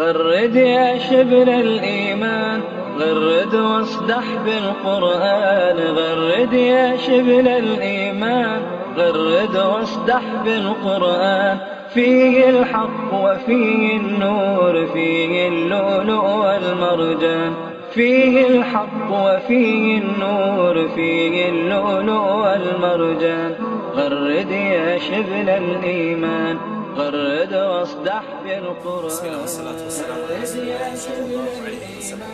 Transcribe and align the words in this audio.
غرد 0.00 0.56
يا 0.56 0.98
شبل 0.98 1.48
الإيمان 1.48 2.60
غرد 2.98 3.54
واصدح 3.54 4.24
بالقرآن. 4.44 5.76
غرد 5.76 6.52
يا 6.52 6.96
شبل 6.96 7.48
الإيمان 7.48 8.62
غرد 8.96 9.56
واصدح 9.56 10.22
بالقرآن. 10.44 11.58
فيه 11.94 12.50
الحق 12.50 13.14
وفيه 13.14 13.96
النور 13.96 14.86
فيه 14.86 15.48
اللؤلؤ 15.48 16.24
والمرجان. 16.24 17.54
فيه 17.94 18.46
الحق 18.46 19.10
وفيه 19.10 19.98
النور 19.98 20.88
فيه 20.94 21.48
اللؤلؤ 21.48 22.32
والمرجان. 22.32 23.54
غرد 23.96 24.50
يا 24.50 24.98
شبل 24.98 25.48
الإيمان. 25.48 26.79
غرد 26.97 27.53
واصدح 27.53 28.23
بالقرآن 28.43 29.05
بسم 29.05 29.25
الله 29.25 29.41
والصلاة 29.41 29.79
والسلام 29.83 30.19
على 30.25 30.35
رسول 30.43 30.59
الله 30.59 30.91
صلى 30.95 31.21
الله 31.25 31.51
عليه 31.65 31.97
وسلم. 31.97 32.31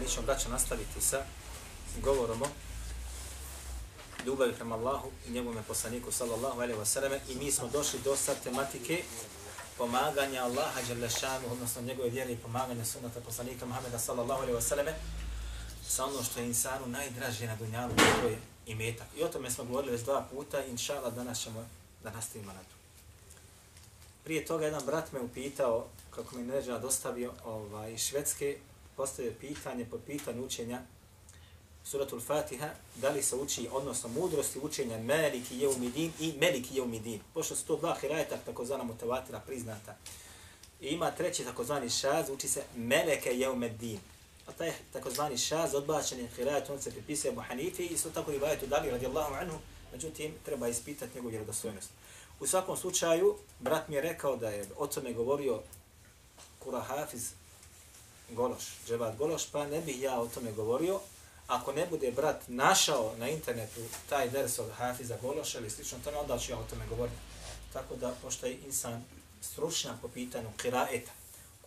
Mi 0.00 0.08
ćemo, 0.08 0.26
braćo, 0.26 0.48
nastaviti 0.48 1.00
sa 1.00 1.22
govorom 2.02 2.42
o 2.42 2.46
ljubavi 4.26 4.52
prema 4.52 4.74
Allahu 4.74 5.08
i 5.28 5.30
njegovom 5.30 5.64
poslaniku, 5.68 6.12
sallallahu 6.12 6.60
alaihi 6.60 6.80
wasallam, 6.80 7.18
i 7.28 7.34
mi 7.34 7.52
smo 7.52 7.68
došli 7.68 8.00
do 8.04 8.16
sad 8.16 8.36
tematike 8.44 9.02
pomaganja 9.78 10.44
Allaha 10.44 10.80
Đalešanu, 10.88 11.44
odnosno 11.52 11.82
njegove 11.82 12.08
vjere 12.08 12.32
i 12.32 12.36
pomaganja 12.36 12.84
sunnata 12.84 13.20
poslanika 13.20 13.66
Muhammeda, 13.66 13.98
sallallahu 13.98 14.42
alaihi 14.42 14.58
wasallam, 14.58 14.92
sa 15.88 16.04
ono 16.04 16.22
što 16.22 16.40
je 16.40 16.46
insanu 16.46 16.86
najdraže 16.86 17.46
na 17.46 17.56
dunjalu, 17.56 17.92
to 17.96 18.28
je 18.28 18.38
imetak. 18.71 19.07
I 19.17 19.23
o 19.23 19.27
tome 19.27 19.51
smo 19.51 19.63
govorili 19.63 19.91
već 19.91 20.01
dva 20.01 20.27
puta, 20.31 20.65
inša 20.65 20.97
Allah, 20.97 21.13
danas 21.13 21.43
ćemo 21.43 21.67
da 22.03 22.11
nastavimo 22.11 22.53
na 22.53 22.59
to. 22.59 22.75
Prije 24.23 24.45
toga 24.45 24.65
jedan 24.65 24.85
brat 24.85 25.11
me 25.11 25.19
upitao, 25.19 25.87
kako 26.09 26.35
mi 26.35 26.43
neđa 26.43 26.79
dostavio 26.79 27.33
ovaj, 27.45 27.97
Švedske, 27.97 28.57
postavio 28.97 29.33
pitanje 29.39 29.85
po 29.85 29.97
pitanju 29.97 30.45
učenja 30.45 30.81
suratul 31.83 32.19
Fatiha, 32.19 32.69
da 32.95 33.09
li 33.09 33.23
se 33.23 33.35
uči, 33.35 33.67
odnosno 33.71 34.09
mudrosti 34.09 34.59
učenja 34.59 34.97
Meliki 34.97 35.59
Jeumidin 35.59 36.11
i 36.19 36.33
Meliki 36.39 36.75
Jeumidin. 36.75 37.19
Pošto 37.33 37.55
su 37.55 37.65
to 37.65 37.77
dva 37.77 37.95
hirajeta, 38.01 38.37
takozvana 38.45 38.83
mutavatira 38.83 39.39
priznata. 39.39 39.95
I 40.81 40.87
ima 40.87 41.11
treći 41.11 41.43
takozvani 41.43 41.89
šaz, 41.89 42.29
uči 42.29 42.47
se 42.47 42.63
Meleke 42.75 43.29
Jeumedin. 43.29 43.99
A 44.49 44.51
taj 44.51 44.73
takozvani 44.93 45.37
šaz, 45.37 45.75
odbačen 45.75 46.19
je 46.19 46.27
hirajat, 46.35 46.69
on 46.69 46.81
se 46.81 46.91
pripisuje 46.91 47.31
Abu 47.31 47.41
Hanifi 47.41 47.83
i 47.83 47.93
isto 47.93 48.09
tako 48.09 48.31
rivajetu 48.31 48.67
Dali 48.67 48.91
radijallahu 48.91 49.33
anhu, 49.33 49.57
međutim, 49.91 50.33
treba 50.45 50.67
ispitati 50.67 51.15
njegovu 51.15 51.29
vjerodostojnost. 51.29 51.89
U 52.39 52.47
svakom 52.47 52.77
slučaju, 52.77 53.35
brat 53.59 53.87
mi 53.87 53.95
je 53.95 54.01
rekao 54.01 54.35
da 54.35 54.49
je 54.49 54.65
o 54.77 54.87
tome 54.87 55.13
govorio 55.13 55.59
Kura 56.59 56.81
Hafiz 56.81 57.31
Gološ, 58.29 58.63
Dževad 58.87 59.17
Gološ, 59.17 59.45
pa 59.51 59.67
ne 59.67 59.81
bih 59.81 60.01
ja 60.01 60.19
o 60.19 60.27
tome 60.27 60.51
govorio. 60.51 60.99
Ako 61.47 61.73
ne 61.73 61.87
bude 61.87 62.11
brat 62.11 62.47
našao 62.47 63.13
na 63.17 63.29
internetu 63.29 63.81
taj 64.09 64.29
ders 64.29 64.59
od 64.59 64.71
Hafiza 64.71 65.17
Gološa 65.21 65.59
ili 65.59 65.69
slično 65.69 65.97
tome, 66.03 66.17
onda 66.17 66.39
ću 66.39 66.51
ja 66.51 66.57
o 66.57 66.65
tome 66.69 66.87
govoriti. 66.89 67.17
Tako 67.73 67.95
da, 67.95 68.15
pošto 68.21 68.45
je 68.45 68.57
insan 68.65 69.03
stručnjak 69.41 69.95
po 70.01 70.07
pitanju 70.07 70.49
kiraeta, 70.61 71.11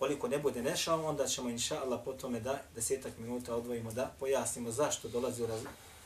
koliko 0.03 0.29
ne 0.29 0.39
bude 0.39 0.63
nešao, 0.63 1.07
onda 1.07 1.27
ćemo 1.27 1.49
inša 1.49 1.81
Allah 1.85 2.01
po 2.05 2.13
tome 2.13 2.41
da 2.41 2.59
desetak 2.75 3.13
minuta 3.19 3.55
odvojimo 3.55 3.93
da 3.93 4.11
pojasnimo 4.21 4.71
zašto 4.71 5.09
dolazi 5.09 5.43
u 5.43 5.47
raz... 5.47 5.61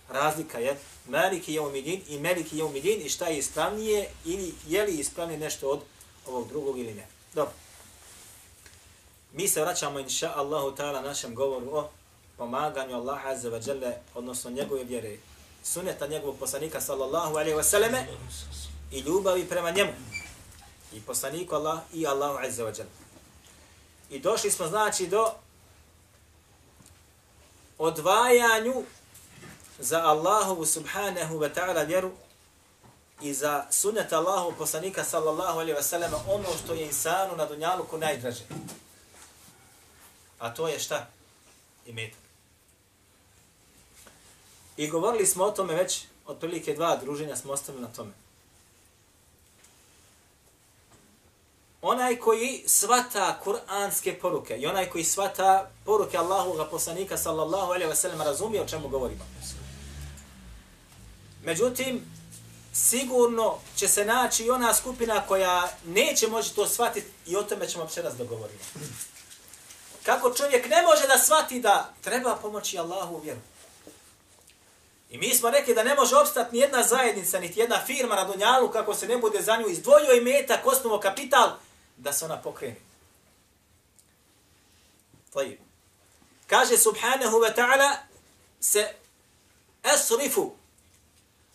razlika 0.09 0.59
je 0.59 0.77
Maliki 1.09 1.55
je 1.55 1.61
umidin 1.61 2.01
i 2.09 2.19
Meliki 2.19 2.59
je 2.59 2.65
umidin 2.65 3.07
i 3.07 3.09
šta 3.09 3.27
je 3.27 3.39
ispravnije 3.39 4.09
ili 4.25 4.55
je 4.67 4.85
li 4.85 4.93
ispravnije 4.93 5.39
nešto 5.41 5.69
od 5.69 5.81
ovog 6.27 6.49
drugog 6.49 6.79
ili 6.79 6.95
ne. 6.95 7.07
Dobro. 7.35 7.53
Mi 9.33 9.49
se 9.49 9.61
vraćamo 9.61 9.99
inša 9.99 10.33
Allahu 10.37 10.77
ta'ala 10.77 11.03
našem 11.03 11.35
govoru 11.35 11.67
o 11.73 11.89
pomaganju 12.37 12.97
Allaha 12.97 13.29
azza 13.29 13.51
wa 13.51 13.69
jalla, 13.69 13.93
odnosno 14.15 14.51
njegove 14.51 14.85
vjere, 14.85 15.17
suneta 15.65 16.07
njegovog 16.07 16.37
poslanika 16.39 16.81
sallallahu 16.81 17.37
alaihi 17.37 17.57
wa 17.57 17.63
sallame 17.63 18.07
i 18.93 19.01
ljubavi 19.01 19.49
prema 19.49 19.71
njemu. 19.71 19.93
I 20.93 21.01
poslaniku 21.01 21.55
Allah 21.55 21.79
i 21.95 22.07
Allahu 22.07 22.39
azza 22.39 22.65
wa 22.65 22.79
jalla. 22.79 23.06
I 24.11 24.19
došli 24.19 24.51
smo 24.51 24.67
znači 24.67 25.07
do 25.07 25.33
odvajanju 27.79 28.85
za 29.79 29.99
Allahovu 29.99 30.67
subhanahu 30.67 31.39
wa 31.39 31.55
ta'ala 31.55 31.87
vjeru 31.87 32.13
i 33.23 33.35
za 33.35 33.67
sunet 33.71 34.13
Allahu 34.13 34.55
poslanika 34.59 35.05
sallallahu 35.05 35.59
alaihi 35.59 35.79
wa 35.79 35.83
sallam 35.83 36.13
ono 36.29 36.49
što 36.65 36.75
je 36.75 36.87
insanu 36.87 37.37
na 37.37 37.47
dunjaluku 37.47 37.99
najdraže. 37.99 38.45
A 40.39 40.55
to 40.55 40.69
je 40.69 40.79
šta? 40.79 41.07
I 41.87 41.93
metak. 41.93 42.19
I 44.77 44.89
govorili 44.89 45.27
smo 45.27 45.45
o 45.45 45.51
tome 45.51 45.75
već, 45.75 46.05
otprilike 46.27 46.75
dva 46.75 46.97
druženja 46.97 47.37
smo 47.37 47.53
ostavili 47.53 47.83
na 47.83 47.93
tome. 47.93 48.26
Onaj 51.87 52.17
koji 52.17 52.65
svata 52.67 53.41
kuranske 53.45 54.19
poruke 54.19 54.57
i 54.57 54.67
onaj 54.67 54.91
koji 54.91 55.05
svata 55.05 55.71
poruke 55.85 56.17
Allahovog 56.17 56.69
poslanika 56.71 57.17
sallallahu 57.17 57.73
alejhi 57.73 57.89
ve 57.89 57.97
sellem 57.97 58.21
razumije 58.21 58.63
o 58.63 58.67
čemu 58.67 58.89
govorimo. 58.89 59.25
Međutim, 61.45 62.03
sigurno 62.73 63.59
će 63.77 63.89
se 63.89 64.05
naći 64.05 64.45
i 64.45 64.51
ona 64.51 64.75
skupina 64.75 65.21
koja 65.29 65.69
neće 65.85 66.29
moći 66.29 66.55
to 66.55 66.69
shvatiti 66.69 67.11
i 67.27 67.37
o 67.37 67.43
tome 67.43 67.69
ćemo 67.69 67.85
večeras 67.85 68.15
dogovoriti. 68.15 68.65
Kako 70.03 70.35
čovjek 70.35 70.69
ne 70.69 70.83
može 70.83 71.07
da 71.07 71.19
shvati 71.19 71.61
da 71.61 71.93
treba 72.01 72.37
pomoći 72.37 72.79
Allahu 72.79 73.15
u 73.15 73.21
vjeru. 73.21 73.41
I 75.11 75.19
mi 75.19 75.35
smo 75.35 75.51
rekli 75.51 75.75
da 75.75 75.85
ne 75.85 75.95
može 75.95 76.17
obstati 76.17 76.57
ni 76.57 76.59
jedna 76.59 76.83
zajednica, 76.83 77.41
niti 77.41 77.61
jedna 77.61 77.81
firma 77.87 78.15
na 78.15 78.25
Dunjalu 78.25 78.69
kako 78.69 78.95
se 78.95 79.09
ne 79.09 79.19
bude 79.19 79.43
za 79.43 79.57
nju 79.57 79.69
izdvojio 79.69 80.13
i 80.13 80.21
metak, 80.21 80.67
osnovo 80.67 81.01
kapital, 81.01 81.51
da 81.97 82.13
se 82.13 82.25
ona 82.25 82.43
pokrene. 82.43 82.77
Tajib. 85.33 85.59
Kaže 86.47 86.79
subhanahu 86.79 87.37
wa 87.37 87.55
ta'ala 87.55 87.97
se 88.61 88.95
asrifu 89.83 90.53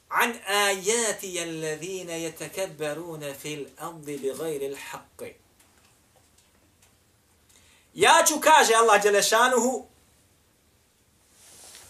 an 0.10 0.40
ajati 0.48 1.40
alladhina 1.40 2.14
yatakabbaruna 2.14 3.34
fil 3.34 3.66
ardi 3.78 4.18
bighayri 4.18 4.76
al-haqq. 4.76 5.34
Ja 7.94 8.24
ću, 8.28 8.40
kaže 8.40 8.74
Allah 8.74 9.04
Đelešanuhu, 9.04 9.86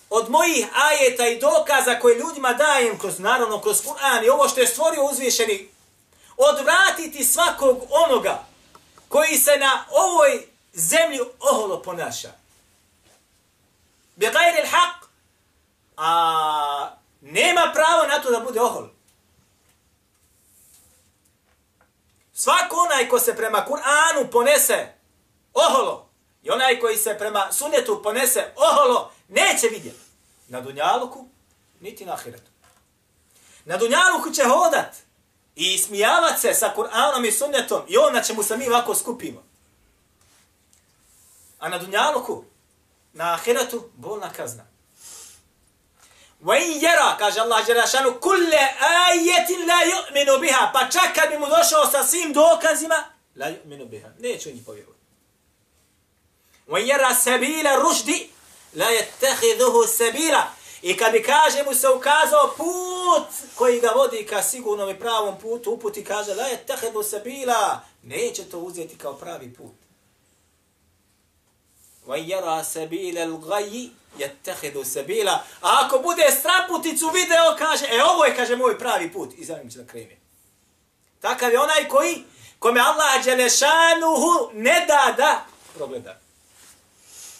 od 0.09 0.29
mojih 0.29 0.67
ajeta 0.73 1.27
i 1.27 1.39
dokaza 1.39 1.99
koje 1.99 2.19
ljudima 2.19 2.53
dajem 2.53 2.99
kroz, 2.99 3.19
naravno, 3.19 3.61
kroz 3.61 3.81
Kur'an 3.81 4.25
i 4.25 4.29
ovo 4.29 4.49
što 4.49 4.61
je 4.61 4.67
stvorio 4.67 5.05
uzvišeni 5.05 5.69
odvratiti 6.49 7.23
svakog 7.23 7.83
onoga 7.89 8.43
koji 9.09 9.37
se 9.37 9.57
na 9.57 9.85
ovoj 9.89 10.47
zemlji 10.73 11.19
oholo 11.39 11.81
ponaša. 11.81 12.31
Bi 14.15 14.25
gajri 14.25 14.67
haq, 14.67 15.07
a 15.97 16.95
nema 17.21 17.71
pravo 17.73 18.07
na 18.07 18.21
to 18.21 18.31
da 18.31 18.39
bude 18.39 18.61
ohol. 18.61 18.87
Svako 22.33 22.75
onaj 22.75 23.09
ko 23.09 23.19
se 23.19 23.35
prema 23.35 23.65
Kur'anu 23.69 24.31
ponese 24.31 24.93
oholo, 25.53 26.09
i 26.43 26.49
onaj 26.49 26.79
koji 26.79 26.97
se 26.97 27.17
prema 27.17 27.51
sunetu 27.51 28.01
ponese 28.03 28.53
oholo, 28.55 29.11
neće 29.27 29.67
vidjeti. 29.67 29.99
Na 30.47 30.61
dunjaluku, 30.61 31.27
niti 31.79 32.05
na 32.05 32.13
ahiretu. 32.13 32.51
Na 33.65 33.77
dunjaluku 33.77 34.31
će 34.31 34.43
hodat, 34.43 34.95
i 35.60 35.78
smijavat 35.78 36.40
se 36.40 36.54
sa 36.54 36.72
Kur'anom 36.76 37.24
i 37.24 37.32
sunnetom 37.32 37.82
i 37.88 37.96
on 37.96 38.14
na 38.14 38.22
čemu 38.22 38.42
se 38.42 38.56
mi 38.56 38.68
ovako 38.68 38.94
skupimo. 38.94 39.42
A 41.58 41.68
na 41.68 41.78
dunjaluku, 41.78 42.44
na 43.12 43.34
ahiretu, 43.34 43.90
bolna 43.94 44.32
kazna. 44.32 44.66
وَإِنْ 46.44 46.80
يَرَا, 46.80 47.16
kaže 47.18 47.40
Allah 47.40 47.66
Đerašanu, 47.66 48.20
كُلَّ 48.20 48.52
آيَةٍ 49.08 49.50
لَا 49.66 49.80
يُؤْمِنُ 49.82 50.40
بِهَا 50.40 50.72
Pa 50.72 50.88
čak 50.88 51.14
kad 51.14 51.30
bi 51.30 51.38
mu 51.38 51.46
došao 51.46 51.90
sa 51.90 52.04
svim 52.04 52.32
dokazima, 52.32 53.04
la 53.36 53.46
yu'minu 53.46 53.88
biha. 53.88 54.08
Neće 54.18 54.48
oni 54.48 54.64
povjerovati. 54.64 55.00
وَإِنْ 56.68 56.86
يَرَا 56.86 57.12
سَبِيلَ 57.12 57.66
رُشْدِ 57.66 58.28
لَا 58.74 58.90
يَتَّخِذُهُ 58.90 59.86
سَبِيلًا 59.86 60.42
I 60.81 60.97
kad 60.97 61.11
bi 61.11 61.23
kaže 61.23 61.63
mu 61.63 61.75
se 61.75 61.89
ukazao 61.89 62.53
put 62.57 63.27
koji 63.55 63.79
ga 63.79 63.89
vodi 63.95 64.25
ka 64.25 64.43
sigurnom 64.43 64.89
i 64.89 64.99
pravom 64.99 65.39
putu, 65.39 65.71
uputi 65.71 66.03
kaže, 66.03 66.35
la 66.35 66.43
je 66.43 66.65
tehedu 66.65 67.03
se 67.03 67.19
bila, 67.19 67.81
neće 68.03 68.43
to 68.43 68.59
uzeti 68.59 68.97
kao 68.97 69.13
pravi 69.13 69.53
put. 69.53 69.75
Va 72.05 72.15
jera 72.15 72.63
se 72.63 72.87
bile 72.87 73.25
l'gaji, 73.25 73.89
je. 74.17 74.35
A 75.61 75.85
ako 75.85 75.99
bude 75.99 76.31
straputicu 76.39 77.09
video, 77.09 77.55
kaže, 77.57 77.85
e 77.91 78.03
ovo 78.03 78.25
je, 78.25 78.35
kaže, 78.35 78.55
moj 78.55 78.79
pravi 78.79 79.13
put. 79.13 79.33
I 79.37 79.45
za 79.45 79.57
njim 79.57 79.71
će 79.71 79.77
da 79.77 79.87
krene. 79.87 80.17
Takav 81.21 81.51
je 81.51 81.59
onaj 81.59 81.87
koji 81.87 82.23
kome 82.59 82.79
Allah 82.79 83.25
Đelešanuhu 83.25 84.49
ne 84.53 84.85
da 84.87 85.13
da 85.17 85.45
progleda. 85.75 86.19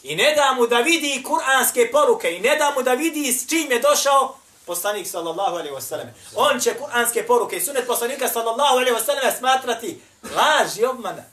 I 0.04 0.16
ne 0.16 0.36
da 0.36 0.54
mu 0.54 0.68
da 0.68 0.80
vidi 0.80 1.24
kuranske 1.24 1.92
poruke 1.92 2.32
i 2.36 2.40
ne 2.40 2.56
da 2.56 2.74
mu 2.76 2.84
da 2.84 2.94
vidi 2.94 3.34
s 3.34 3.50
čim 3.50 3.72
je 3.72 3.80
došao 3.80 4.38
poslanik 4.66 5.08
sallallahu 5.08 5.56
alaihi 5.56 5.76
wasallam. 5.76 6.08
On 6.36 6.60
će 6.60 6.78
kuranske 6.78 7.28
poruke 7.28 7.58
i 7.58 7.62
sunet 7.62 7.88
poslanika 7.88 8.28
sallallahu 8.28 8.78
alaihi 8.78 8.98
wasallam 8.98 9.38
smatrati 9.38 10.02
laž 10.24 10.78
i 10.78 10.86
obmana. 10.86 11.24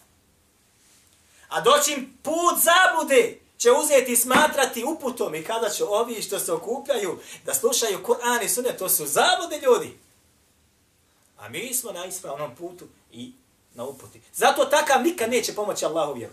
A 1.49 1.61
doći 1.61 1.93
im 1.93 2.19
put 2.23 2.55
zabude 2.62 3.38
će 3.59 3.73
uzeti 3.73 4.17
smatrati 4.17 4.85
uputom 4.85 5.35
i 5.35 5.44
kada 5.44 5.70
će 5.70 5.85
ovi 5.85 6.23
što 6.23 6.38
se 6.38 6.53
okupljaju 6.53 7.19
da 7.44 7.55
slušaju 7.55 8.05
Kur'an 8.06 8.44
i 8.44 8.49
sunet, 8.49 8.79
to 8.79 8.88
su 8.88 9.06
zabude 9.06 9.61
ljudi. 9.62 9.99
A 11.38 11.49
mi 11.49 11.75
smo 11.75 11.93
na 11.93 12.05
ispravnom 12.05 12.56
putu 12.56 12.85
i 13.12 13.32
na 13.75 13.85
uputi. 13.85 14.20
Zato 14.35 14.65
takav 14.65 15.03
nikad 15.03 15.31
neće 15.31 15.55
pomoći 15.55 15.85
Allahu 15.85 16.12
vjeru. 16.12 16.32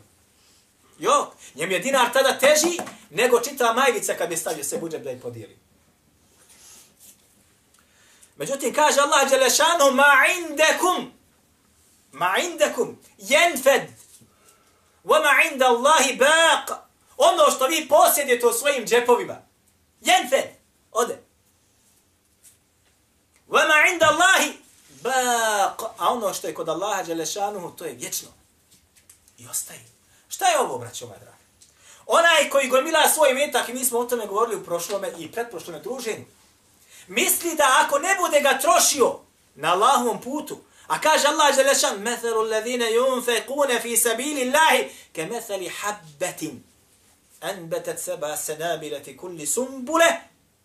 Jo, 1.00 1.32
njem 1.56 1.72
je 1.72 1.80
dinar 1.80 2.14
tada 2.14 2.40
teži 2.40 2.80
nego 3.10 3.40
čita 3.40 3.74
majvica 3.74 4.14
kad 4.14 4.30
bi 4.30 4.38
stavio 4.38 4.64
se 4.64 4.78
budžet 4.78 5.04
da 5.04 5.10
je 5.10 5.20
podijeli. 5.20 5.58
Međutim, 8.36 8.74
kaže 8.74 9.02
Allah 9.02 9.30
Đelešanu, 9.30 9.92
ma 9.92 10.14
indekum, 10.38 11.12
ma 12.12 12.38
indekum, 12.38 13.00
jenfed, 13.18 13.82
wa 15.04 15.24
ma 15.24 15.52
inda 15.52 15.66
Allahi 15.66 16.18
baq, 16.18 16.76
ono 17.18 17.52
što 17.52 17.68
vi 17.68 17.88
posjedite 17.88 18.48
u 18.48 18.54
svojim 18.54 18.86
džepovima, 18.86 19.42
jenfed, 20.02 20.50
ode. 20.92 21.18
Wa 23.48 23.68
ma 23.68 23.92
inda 23.94 24.06
Allahi 24.06 24.58
baq, 25.04 25.86
a 25.98 26.14
ono 26.14 26.34
što 26.34 26.48
je 26.48 26.54
kod 26.54 26.70
Allaha 26.70 27.04
Đelešanu, 27.04 27.76
to 27.78 27.86
je 27.86 27.94
vječno. 27.94 28.30
I 29.38 29.48
ostaje. 29.48 29.95
Šta 30.30 30.48
je 30.48 30.60
ovo, 30.60 30.78
braćo 30.78 31.08
moja 31.08 31.20
draga? 31.20 31.38
Onaj 32.06 32.50
koji 32.50 32.70
gomila 32.70 33.10
svoj 33.10 33.34
metak, 33.34 33.70
i 33.70 33.74
mi 33.74 33.86
smo 33.86 34.00
o 34.00 34.06
tome 34.06 34.28
govorili 34.28 34.56
u 34.56 34.66
prošlome 34.66 35.12
i 35.18 35.32
pretprošlome 35.32 35.80
druženju, 35.80 36.26
misli 37.08 37.56
da 37.56 37.82
ako 37.86 38.00
ne 38.00 38.16
bude 38.20 38.40
ga 38.42 38.60
trošio 38.60 39.20
na 39.56 39.72
Allahovom 39.74 40.22
putu, 40.22 40.58
a 40.88 41.02
kaže 41.02 41.28
Allah 41.28 41.56
želešan, 41.56 42.02
methalu 42.02 42.40
alladhina 42.40 42.86
yunfiquna 42.86 43.82
fi 43.82 43.98
sabilillahi 43.98 44.90
ke 45.14 45.26
methali 45.26 45.72
anbatat 47.42 48.00
saba 48.00 48.38
sanabilati 48.38 49.18
kulli 49.18 49.46
sunbulah 49.46 50.14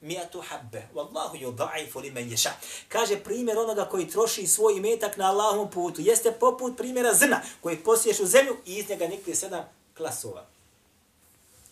miatu 0.00 0.41
habbe. 0.41 0.88
Wallahu 0.94 1.37
yudha'ifu 1.37 2.00
liman 2.00 2.31
yasha. 2.31 2.50
Kaže 2.88 3.17
primjer 3.17 3.58
onoga 3.58 3.85
koji 3.85 4.08
troši 4.08 4.47
svoj 4.47 4.81
metak 4.81 5.17
na 5.17 5.31
Allahovom 5.31 5.70
putu 5.70 6.00
jeste 6.00 6.32
poput 6.32 6.76
primjera 6.76 7.14
zrna 7.14 7.41
koji 7.61 7.76
posiješ 7.76 8.20
u 8.20 8.26
zemlju 8.26 8.56
i 8.67 8.75
iz 8.75 8.88
njega 8.88 9.06
nikli 9.06 9.35
sedam 9.35 9.64
klasova. 9.97 10.47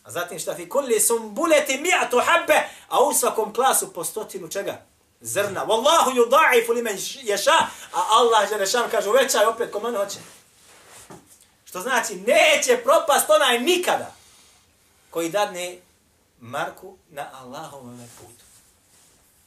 A 0.04 0.10
zatim 0.10 0.38
šta 0.38 0.54
fi 0.54 0.68
kulli 0.68 1.00
sumbuleti 1.00 1.78
mi'atu 1.78 2.20
habbe, 2.24 2.68
a 2.88 3.04
u 3.04 3.14
svakom 3.14 3.54
klasu 3.54 3.92
po 3.92 4.04
stotinu 4.04 4.48
čega? 4.48 4.82
Zrna. 5.20 5.66
Wallahu 5.66 6.10
yudha'ifu 6.14 6.74
liman 6.74 6.96
yasha. 6.96 7.58
A 7.92 8.02
Allah 8.10 8.48
Đelešan 8.48 8.90
kaže 8.90 9.08
uvećaj 9.08 9.46
opet 9.46 9.72
ko 9.72 9.80
mene 9.80 9.98
hoće. 9.98 10.18
Što 11.64 11.80
znači 11.80 12.14
neće 12.14 12.76
propast 12.84 13.30
onaj 13.30 13.58
nikada 13.58 14.14
koji 15.10 15.28
dadne 15.28 15.78
marku 16.40 16.98
na 17.10 17.30
Allahovom 17.32 18.08
putu. 18.18 18.44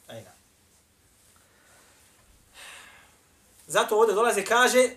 Ajna. 0.08 0.32
Zato 3.68 3.98
ovdje 3.98 4.16
dolaze 4.16 4.46
kaže 4.46 4.90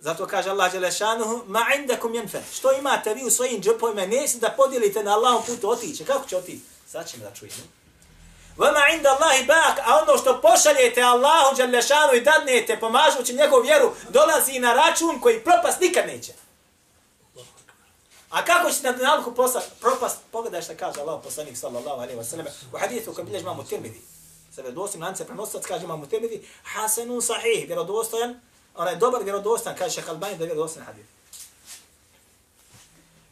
Zato 0.00 0.26
kaže 0.26 0.50
Allah 0.50 0.72
Đelešanuhu, 0.72 1.44
ma 1.46 1.66
indakum 1.78 2.14
jenfer. 2.14 2.40
Što 2.52 2.72
imate 2.72 3.14
vi 3.14 3.24
u 3.24 3.30
svojim 3.30 3.62
džepovima, 3.62 4.06
nesi 4.06 4.38
da 4.38 4.50
podijelite 4.50 5.02
na 5.04 5.14
Allahom 5.14 5.42
putu 5.46 5.70
otiće. 5.70 6.04
Kako 6.04 6.28
će 6.28 6.36
otići? 6.36 6.60
Sad 6.86 7.10
ćemo 7.10 7.24
da 7.24 7.34
čujemo. 7.34 7.62
Vama 8.56 8.80
inda 8.96 9.08
Allahi 9.08 9.44
bak, 9.44 9.78
a 9.84 10.02
ono 10.02 10.18
što 10.18 10.40
pošaljete 10.40 11.02
Allahu 11.02 11.56
Đelešanu 11.56 12.14
i 12.14 12.20
dadnete 12.20 12.80
pomažući 12.80 13.34
njegovu 13.34 13.62
vjeru, 13.62 13.92
dolazi 14.08 14.58
na 14.58 14.72
račun 14.72 15.20
koji 15.20 15.40
propast 15.40 15.80
nikad 15.80 16.06
neće. 16.06 16.32
A 18.30 18.44
kako 18.44 18.70
će 18.70 18.82
na 18.82 18.92
dunjalku 18.92 19.34
propast? 19.80 20.18
Pogledaj 20.30 20.62
što 20.62 20.72
kaže 20.78 21.00
Allah 21.00 21.20
poslanik 21.24 21.56
sallallahu 21.56 22.00
alaihi 22.00 22.18
wa 22.20 22.24
sallam 22.24 22.46
u 22.72 22.78
hadithu 22.78 23.14
koji 23.14 23.24
bilježi 23.24 23.44
mamu 23.44 23.64
tirmidi. 23.64 24.00
Sa 24.54 24.62
vjerodostim 24.62 25.02
lance 25.02 25.26
prenosac 25.26 25.66
kaže 25.66 25.86
mamu 25.86 26.06
tirmidi, 26.06 26.48
hasenun 26.62 27.22
sahih, 27.22 27.66
vjerodostojan, 27.66 28.40
onaj 28.74 28.96
dobar 28.96 29.22
vjerodostan, 29.22 29.76
kaže 29.78 29.94
šeha 29.94 30.10
Albani 30.10 30.36
da 30.36 30.44
je 30.44 30.46
vjerodostan 30.46 30.82
hadith. 30.82 31.08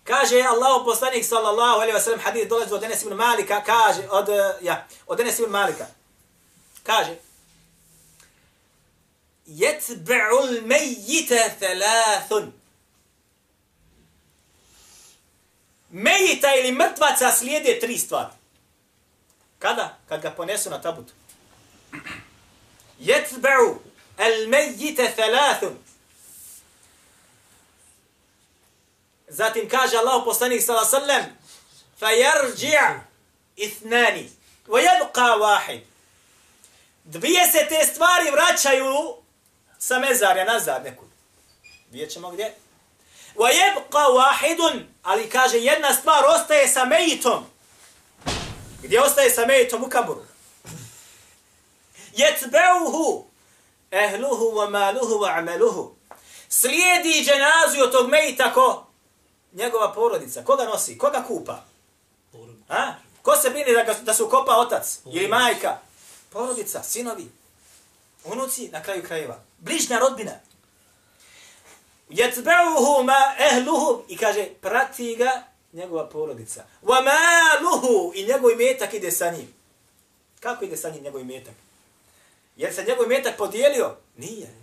Kaže 0.04 0.42
Allah 0.42 0.82
poslanik 0.84 1.24
sallallahu 1.24 1.80
alaihi 1.80 1.96
wa 1.96 2.00
sallam 2.00 2.20
hadith 2.20 2.48
dolazi 2.48 2.74
od 2.74 2.82
Enes 2.82 3.02
ibn 3.02 3.14
Malika, 3.14 3.62
kaže, 3.64 4.08
od, 4.10 4.28
ja, 4.60 4.86
od 5.06 5.20
Enes 5.20 5.38
ibn 5.38 5.50
Malika, 5.50 5.86
kaže, 6.82 7.16
jetbe'ul 9.46 10.66
mejite 10.66 11.54
thalathun. 11.60 12.57
Mejita 15.90 16.54
ili 16.54 16.72
mrtvaca 16.72 17.32
slijede 17.32 17.80
tri 17.80 17.98
stvari. 17.98 18.32
Kada? 19.58 19.98
Kad 20.08 20.22
ga 20.22 20.30
ponesu 20.30 20.70
na 20.70 20.80
tabut. 20.80 21.06
Jetbeu 22.98 23.82
el 24.18 24.48
mejite 24.48 25.12
thalathun. 25.16 25.78
Zatim 29.28 29.68
kaže 29.68 29.96
Allah 29.96 30.22
poslanik 30.24 30.62
sala 30.62 30.84
sallam 30.84 31.22
fa 31.98 32.06
jarđi' 32.06 33.00
ithnani 33.56 34.30
wa 34.66 34.80
jelqa 34.80 35.36
wahid. 35.38 35.80
Dvije 37.04 37.46
se 37.52 37.66
te 37.68 37.86
stvari 37.86 38.30
vraćaju 38.30 39.16
sa 39.78 39.98
mezarja 39.98 40.44
nazad 40.44 40.84
nekud. 40.84 41.08
Vidjet 41.90 42.10
ćemo 42.12 42.30
gdje? 42.30 42.54
Yabqa 43.46 44.08
wahidun, 44.08 44.86
ali 45.02 45.28
kaže 45.30 45.58
jedna 45.58 45.94
stvar 45.94 46.24
ostaje 46.24 46.68
sa 46.68 46.84
mejitom. 46.84 47.44
Gdje 48.82 49.02
ostaje 49.02 49.30
sa 49.30 49.46
mejitom 49.46 49.84
u 49.84 49.88
kaburu? 49.88 50.24
Wa 54.54 54.70
maluhu 54.70 55.18
wa 55.18 55.38
amaluhu. 55.38 55.94
Slijedi 56.48 57.24
dženazu 57.24 57.82
od 57.82 57.92
tog 57.92 58.10
mejita 58.10 58.52
ko? 58.52 58.86
Njegova 59.52 59.92
porodica. 59.92 60.44
Koga 60.44 60.64
nosi? 60.64 60.98
Koga 60.98 61.24
kupa? 61.28 61.64
A? 62.68 62.92
Ko 63.22 63.36
se 63.36 63.50
brine 63.50 63.84
da, 63.84 63.94
da 63.94 64.14
su 64.14 64.28
kopa 64.28 64.56
otac 64.56 64.98
ili 65.06 65.28
majka? 65.28 65.78
Porodica, 66.30 66.82
sinovi, 66.82 67.30
unuci 68.24 68.68
na 68.68 68.82
kraju 68.82 69.02
krajeva. 69.02 69.40
Bližnja 69.58 69.98
rodbina. 69.98 70.32
Jetbeuhu 72.10 73.04
ma 73.04 73.34
ehluhu 73.38 74.04
i 74.08 74.16
kaže 74.16 74.48
prati 74.60 75.16
ga 75.16 75.42
njegova 75.72 76.08
porodica. 76.08 76.64
Wa 76.82 77.02
maluhu 77.04 78.12
i 78.14 78.24
njegov 78.24 78.50
imetak 78.50 78.94
ide 78.94 79.10
sa 79.10 79.30
njim. 79.30 79.54
Kako 80.40 80.64
ide 80.64 80.76
sa 80.76 80.90
njim 80.90 81.02
njegov 81.02 81.20
imetak? 81.20 81.54
Jer 82.56 82.74
se 82.74 82.84
njegov 82.84 83.08
metak 83.08 83.36
podijelio? 83.36 83.96
Nije. 84.16 84.54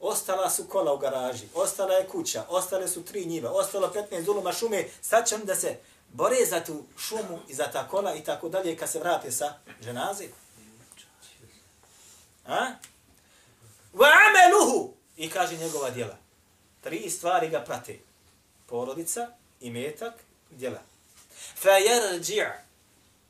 Ostala 0.00 0.50
su 0.50 0.64
kola 0.68 0.92
u 0.92 0.98
garaži, 0.98 1.44
ostala 1.54 1.94
je 1.94 2.08
kuća, 2.08 2.44
ostale 2.48 2.88
su 2.88 3.04
tri 3.04 3.24
njive, 3.24 3.48
ostalo 3.48 3.92
15 4.10 4.24
zuluma 4.24 4.52
šume, 4.52 4.88
sad 5.00 5.28
će 5.28 5.38
da 5.38 5.54
se 5.54 5.76
bore 6.12 6.36
za 6.50 6.60
tu 6.60 6.84
šumu 6.98 7.38
i 7.48 7.54
za 7.54 7.64
ta 7.64 7.88
kola 7.88 8.14
i 8.14 8.24
tako 8.24 8.48
dalje 8.48 8.76
kad 8.76 8.90
se 8.90 8.98
vrate 8.98 9.32
sa 9.32 9.54
ženazi. 9.80 10.28
A? 12.46 12.66
Wa 13.94 14.08
ameluhu! 14.28 14.94
I 15.16 15.30
kaže 15.30 15.56
njegova 15.56 15.90
djela. 15.90 16.21
Tri 16.82 17.10
stvari 17.10 17.48
ga 17.48 17.60
prate. 17.60 17.98
Porodica, 18.66 19.26
imetak, 19.60 20.14
djela. 20.50 20.78
Fa 21.56 21.70
yarji' 21.70 22.52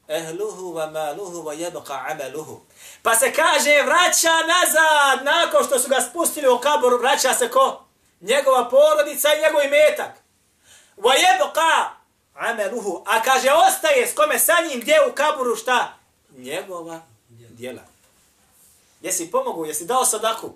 ehluhu 0.08 0.74
wa 0.74 0.90
maluhu 0.90 1.42
wa 1.42 1.54
yabqa 1.54 2.10
amaluhu. 2.10 2.60
Pa 3.02 3.16
se 3.16 3.32
kaže 3.32 3.82
vraća 3.82 4.32
nazad 4.46 5.24
nakon 5.24 5.64
što 5.64 5.78
su 5.78 5.88
ga 5.88 6.00
spustili 6.10 6.48
u 6.48 6.58
kabor, 6.58 7.00
vraća 7.00 7.34
se 7.34 7.50
ko? 7.50 7.84
Njegova 8.20 8.68
porodica 8.68 9.28
i 9.34 9.40
njegov 9.40 9.64
imetak. 9.64 10.10
Wa 10.96 11.12
yabqa 11.12 11.88
amaluhu. 12.34 13.04
A 13.06 13.22
kaže 13.22 13.48
ostaje 13.52 14.06
s 14.06 14.14
kome 14.14 14.38
sa 14.38 14.54
njim 14.68 14.80
gdje 14.80 14.96
u 15.10 15.14
kaburu, 15.14 15.56
šta? 15.56 15.98
Njegova 16.36 17.00
djela. 17.28 17.82
Jesi 19.00 19.30
pomogao, 19.30 19.64
jesi 19.64 19.84
dao 19.84 20.04
sadaku? 20.04 20.52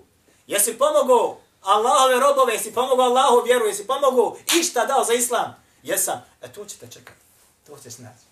Jesi 0.47 0.77
pomogao 0.77 1.37
Allahove 1.61 2.19
robove, 2.19 2.53
jesi 2.53 2.73
pomogao 2.73 3.05
Allahu 3.05 3.45
vjeru, 3.45 3.65
jesi 3.65 3.87
pomogao 3.87 4.37
išta 4.59 4.85
dao 4.85 5.03
za 5.03 5.13
islam? 5.13 5.63
Jesam. 5.83 6.25
E 6.41 6.53
to 6.53 6.65
ćete 6.65 6.87
čekati. 6.91 7.19
To 7.67 7.77
ćete 7.77 7.91
snaći. 7.91 8.25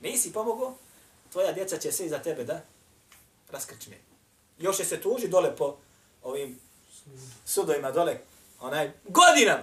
Nisi 0.00 0.32
pomogao, 0.32 0.74
tvoja 1.32 1.52
djeca 1.52 1.78
će 1.78 1.92
se 1.92 2.06
iza 2.06 2.18
tebe 2.18 2.44
da 2.44 2.60
raskrčme. 3.50 3.96
Još 4.58 4.76
će 4.76 4.84
se 4.84 5.00
tuži 5.00 5.28
dole 5.28 5.56
po 5.56 5.76
ovim 6.22 6.60
sudovima 7.46 7.90
dole, 7.90 8.18
Onaj, 8.60 8.92
godinama. 9.04 9.62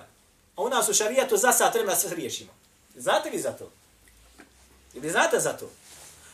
A 0.55 0.61
u 0.61 0.69
nas 0.69 0.89
u 0.89 0.93
šarijatu 0.93 1.37
za 1.37 1.51
sat 1.51 1.73
vremena 1.73 1.95
sve 1.95 2.15
riješimo. 2.15 2.51
Znate 2.95 3.29
vi 3.29 3.39
za 3.39 3.51
to? 3.51 3.71
Ili 4.93 5.09
znate 5.09 5.39
za 5.39 5.53
to? 5.53 5.69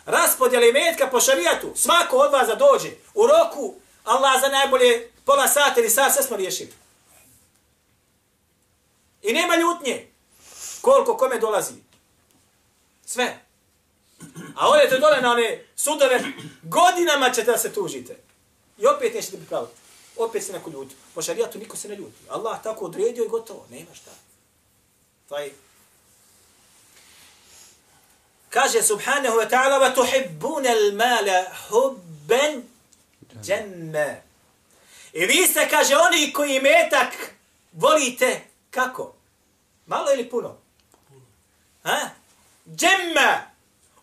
Raspodjeli 0.06 0.72
metka 0.72 1.08
po 1.08 1.22
šarijatu, 1.22 1.72
svako 1.76 2.18
od 2.18 2.32
vas 2.32 2.48
da 2.48 2.56
dođe 2.56 2.90
u 3.14 3.28
roku, 3.28 3.76
Allah 4.04 4.42
za 4.42 4.48
najbolje 4.48 5.12
pola 5.28 5.48
sata 5.48 5.80
ili 5.80 5.90
sat, 5.90 6.14
sve 6.14 6.24
smo 6.24 6.38
riješili. 6.38 6.74
I 9.22 9.34
nema 9.34 9.56
ljutnje. 9.56 10.08
Koliko 10.82 11.18
kome 11.18 11.40
dolazi. 11.40 11.74
Sve. 13.06 13.40
A 14.56 14.70
odete 14.70 15.00
dole 15.00 15.22
na 15.22 15.32
one 15.32 15.66
sudove, 15.76 16.24
godinama 16.64 17.30
ćete 17.30 17.52
da 17.52 17.58
se 17.58 17.74
tužite. 17.74 18.18
I 18.78 18.88
opet 18.88 19.14
nećete 19.14 19.38
biti 19.38 19.50
pravo. 19.50 19.70
Opet 20.18 20.44
se 20.44 20.54
neko 20.54 20.70
ljuti. 20.70 20.96
Po 21.16 21.22
šarijatu 21.22 21.60
niko 21.60 21.78
se 21.78 21.88
ne 21.88 21.96
ljuti. 21.96 22.18
Allah 22.30 22.64
tako 22.64 22.86
odredio 22.86 23.26
i 23.26 23.28
gotovo. 23.28 23.66
Nema 23.70 23.94
šta. 23.96 24.12
Taj. 25.30 25.52
Kaže 28.50 28.84
subhanahu 28.84 29.38
wa 29.38 29.50
ta'ala 29.50 29.80
wa 29.80 29.96
tuhibbuna 29.96 30.70
al-mala 30.70 31.46
hubban 31.70 32.64
jamma. 33.44 34.27
I 35.14 35.26
vi 35.26 35.48
ste, 35.48 35.70
kaže, 35.70 35.96
oni 35.96 36.34
koji 36.34 36.60
metak 36.60 37.14
volite, 37.72 38.42
kako? 38.70 39.14
Malo 39.86 40.14
ili 40.14 40.30
puno? 40.30 40.58
Ha? 41.84 42.10
Džemma! 42.76 43.42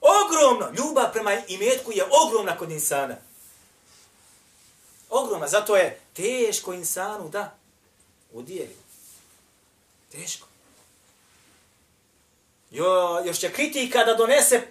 Ogromno! 0.00 0.70
Ljubav 0.76 1.12
prema 1.12 1.32
imetku 1.48 1.92
je 1.92 2.04
ogromna 2.24 2.56
kod 2.58 2.70
insana. 2.70 3.16
Ogromna. 5.10 5.48
Zato 5.48 5.76
je 5.76 6.00
teško 6.12 6.72
insanu 6.72 7.28
da 7.28 7.56
udijeli. 8.32 8.76
Teško. 10.12 10.46
Jo, 12.70 13.22
još 13.26 13.38
će 13.38 13.52
kritika 13.52 14.04
da 14.04 14.14
donese 14.14 14.66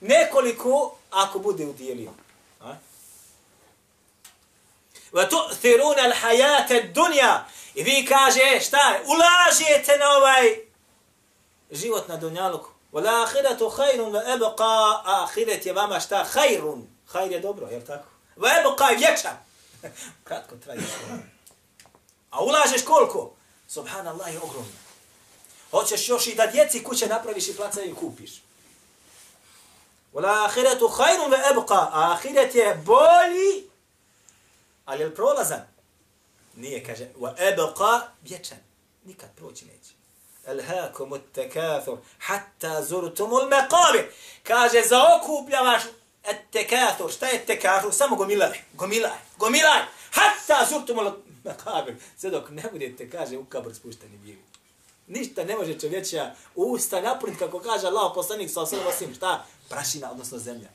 nekoliko 0.00 0.96
ako 1.10 1.38
bude 1.38 1.66
udijelio. 1.66 2.10
وَتُؤْثِرُونَ 5.14 5.96
Wa 5.96 6.66
الدُّنْيَا 6.70 6.70
ad-dunya. 6.70 7.44
I 7.74 7.82
vi 7.82 8.06
kaže, 8.06 8.40
e, 8.40 8.60
šta? 8.60 9.00
Ulažete 9.06 9.98
na 9.98 10.10
ovaj 10.16 10.56
život 11.70 12.08
na 12.08 12.16
dunjaluku. 12.16 12.70
Wal 12.92 13.06
akhiratu 13.22 13.70
khairun 13.70 14.12
wa 14.12 14.22
abqa. 14.34 15.38
Je 15.64 15.72
vama 15.72 16.00
šta? 16.00 16.24
Khairun. 16.24 16.86
Hajr 17.12 17.32
je 17.32 17.40
dobro, 17.40 17.66
je 17.66 17.84
tako? 17.84 18.08
Wa 18.36 18.48
abqa 18.60 18.88
vječan. 18.88 19.36
Kratko 20.24 20.56
traje. 20.56 20.80
A 22.30 22.44
ulažeš 22.44 22.84
koliko? 22.84 23.34
Subhanallah 23.68 24.34
je 24.34 24.40
ogromno. 24.40 24.72
Hoćeš 25.70 26.08
još 26.08 26.26
i 26.26 26.34
da 26.34 26.46
djeci 26.46 26.84
kuće 26.84 27.06
napraviš 27.06 27.48
i 27.48 27.56
placa 27.56 27.82
i 27.82 27.94
kupiš. 27.94 28.30
Wal 30.12 30.44
akhiratu 30.46 30.88
khairun 30.88 31.30
wa 31.32 31.52
abqa. 31.52 31.88
Akhirat 31.92 32.54
je 32.54 32.74
bolji, 32.74 33.73
ali 34.84 35.02
je 35.02 35.14
prolazan. 35.14 35.60
Nije, 36.56 36.84
kaže, 36.84 37.08
wa 37.18 37.34
abqa 37.38 38.00
vječan. 38.22 38.58
Nikad 39.04 39.28
proći 39.36 39.64
neće. 39.64 39.94
Alhaakum 40.46 41.12
at-takathur 41.12 41.96
hatta 42.18 42.82
zurtum 42.82 43.30
al-maqabir. 43.30 44.04
Kaže 44.42 44.82
zaokupljavaš 44.88 45.82
et 46.24 46.36
tekathur. 46.50 47.12
Šta 47.12 47.26
je 47.26 47.46
tekathur? 47.46 47.94
Samo 47.94 48.16
gomilaj, 48.16 48.60
gomilaj, 48.72 49.18
gomilaj. 49.38 49.80
Hatta 50.10 50.66
zurtum 50.70 50.98
al-maqabir. 50.98 51.94
Sve 52.16 52.30
dok 52.30 52.50
ne 52.50 52.62
budete, 52.72 53.10
kaže, 53.10 53.38
u 53.38 53.44
kabor 53.44 53.74
spušteni 53.74 54.16
bili. 54.16 54.42
Ništa 55.06 55.44
ne 55.44 55.56
može 55.56 55.78
čovječja 55.78 56.34
usta 56.54 57.00
napuniti, 57.00 57.38
kako 57.38 57.60
kaže 57.60 57.86
Allah, 57.86 58.12
poslanik 58.14 58.50
sa 58.50 58.60
osim, 58.60 58.78
osim, 58.88 59.14
šta? 59.14 59.46
Prašina, 59.68 60.10
odnosno 60.10 60.38
zemlja. 60.38 60.68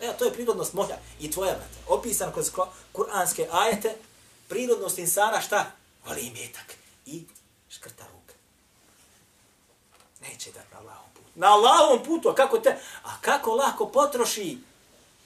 Evo, 0.00 0.12
to 0.18 0.24
je 0.24 0.32
prirodnost 0.32 0.72
moja 0.72 0.98
i 1.20 1.30
tvoja, 1.30 1.52
brate. 1.52 1.78
Opisan 1.88 2.32
kroz 2.32 2.50
kuranske 2.92 3.48
ajete, 3.52 3.94
prirodnost 4.48 4.98
insana, 4.98 5.40
šta? 5.40 5.70
Voli 6.06 6.20
imetak 6.20 6.74
i 7.06 7.24
škrta 7.70 8.04
ruka. 8.12 8.34
Neće 10.20 10.50
da 10.52 10.60
na 10.72 10.78
Allahom 10.78 11.10
putu. 11.14 11.28
Na 11.34 11.46
Allahom 11.52 12.04
putu, 12.04 12.28
a 12.28 12.34
kako 12.34 12.58
te, 12.58 12.76
a 13.02 13.20
kako 13.20 13.54
lako 13.54 13.86
potroši 13.86 14.58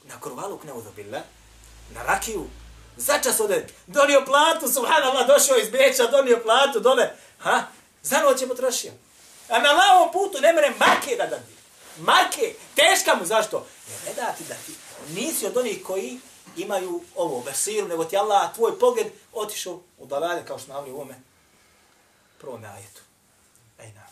na 0.05 0.21
kurvaluk 0.21 0.65
neudobila, 0.65 1.21
na 1.95 2.03
rakiju, 2.03 2.47
začas 2.97 3.41
ode, 3.41 3.67
donio 3.87 4.25
platu, 4.27 4.73
subhanallah, 4.73 5.27
došao 5.27 5.57
iz 5.57 5.71
Beča, 5.71 6.07
donio 6.07 6.41
platu, 6.43 6.81
dole, 6.81 7.11
ha, 7.39 7.63
za 8.03 8.19
noć 8.19 8.43
je 8.43 8.49
potrošio. 8.49 8.93
A 9.49 9.59
na 9.59 9.73
lavom 9.73 10.13
putu 10.13 10.41
ne 10.41 10.53
mere 10.53 10.73
marke 10.79 11.17
da 11.17 11.27
dadi. 11.27 11.55
Marke, 11.99 12.55
teška 12.75 13.15
mu, 13.15 13.27
zašto? 13.27 13.67
Jer 13.89 13.99
ne 14.07 14.15
da 14.15 14.33
ti 14.33 14.45
da 14.49 14.55
ti, 14.55 14.73
nisi 15.15 15.47
od 15.47 15.57
onih 15.57 15.83
koji 15.87 16.21
imaju 16.57 17.03
ovo, 17.15 17.41
besiru, 17.41 17.89
nego 17.89 18.05
ti 18.05 18.17
Allah, 18.17 18.55
tvoj 18.55 18.79
pogled, 18.79 19.07
otišao 19.33 19.81
u 19.99 20.07
dalale, 20.07 20.47
kao 20.47 20.59
što 20.59 20.73
navali 20.73 20.91
u 20.91 20.95
ovome 20.95 21.21
prvom 22.39 22.65
ajetu. 22.65 23.03
Ejna. 23.79 24.07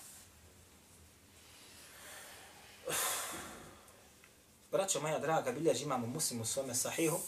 Braćo 4.73 5.01
moja 5.01 5.19
draga, 5.19 5.53
biljež 5.53 5.83
imamo 5.83 6.07
muslim 6.07 6.41
u 6.41 6.45
svome 6.45 6.75
sahihu. 6.75 7.19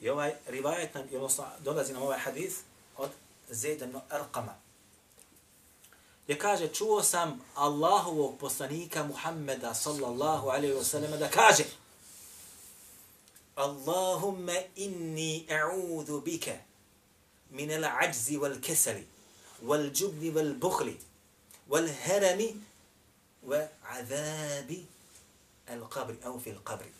I 0.00 0.08
ovaj 0.08 0.34
rivajet 0.46 0.94
nam, 0.94 1.08
odnosno 1.14 1.44
dolazi 1.58 1.92
nam 1.92 2.02
ovaj 2.02 2.18
hadith 2.18 2.56
od 2.96 3.10
Zaydanu 3.48 4.00
Arqama. 4.10 4.65
Je 6.28 6.38
kaže, 6.38 6.68
čuo 6.68 7.02
sam 7.02 7.40
Allahovog 7.54 8.38
poslanika 8.38 9.04
Muhammeda 9.04 9.74
sallallahu 9.74 10.48
alaihi 10.50 10.74
wasallam 10.74 11.18
da 11.18 11.28
kaže 11.30 11.64
Allahumma 13.56 14.52
inni 14.76 15.46
a'udhu 15.50 16.20
bika 16.20 16.52
min 17.50 17.70
al-ajzi 17.70 18.36
wal-kesali 18.38 19.04
wal-jubni 19.64 20.32
wal-bukhli 20.34 20.96
wal-harami 21.70 22.56
wa-azabi 23.46 24.84
al-qabri 25.68 26.18
au 26.24 26.40
fi 26.40 26.50
al-qabri. 26.50 26.90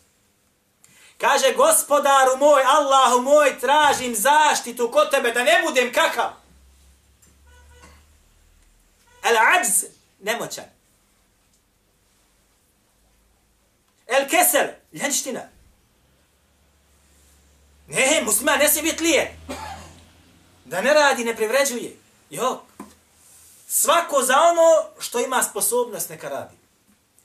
Kaže, 1.18 1.52
gospodaru 1.56 2.36
moj, 2.36 2.62
Allahu 2.64 3.20
moj, 3.22 3.58
tražim 3.60 4.14
zaštitu 4.14 4.90
kod 4.90 5.10
tebe 5.10 5.32
da 5.32 5.44
ne 5.44 5.62
budem 5.66 5.92
kakav. 5.92 6.45
Al-ajz, 9.26 9.84
nemoćan. 10.20 10.64
El-kesel, 14.06 14.68
ljenština. 14.92 15.40
Ne, 17.88 18.22
muslima 18.24 18.56
ne 18.56 18.68
se 18.68 18.82
biti 18.82 19.02
lije. 19.02 19.36
Da 20.64 20.80
ne 20.80 20.94
radi, 20.94 21.24
ne 21.24 21.36
privređuje. 21.36 21.96
Jo. 22.30 22.62
Svako 23.68 24.22
za 24.22 24.34
ono 24.34 25.00
što 25.00 25.20
ima 25.20 25.42
sposobnost 25.42 26.08
neka 26.08 26.28
radi. 26.28 26.56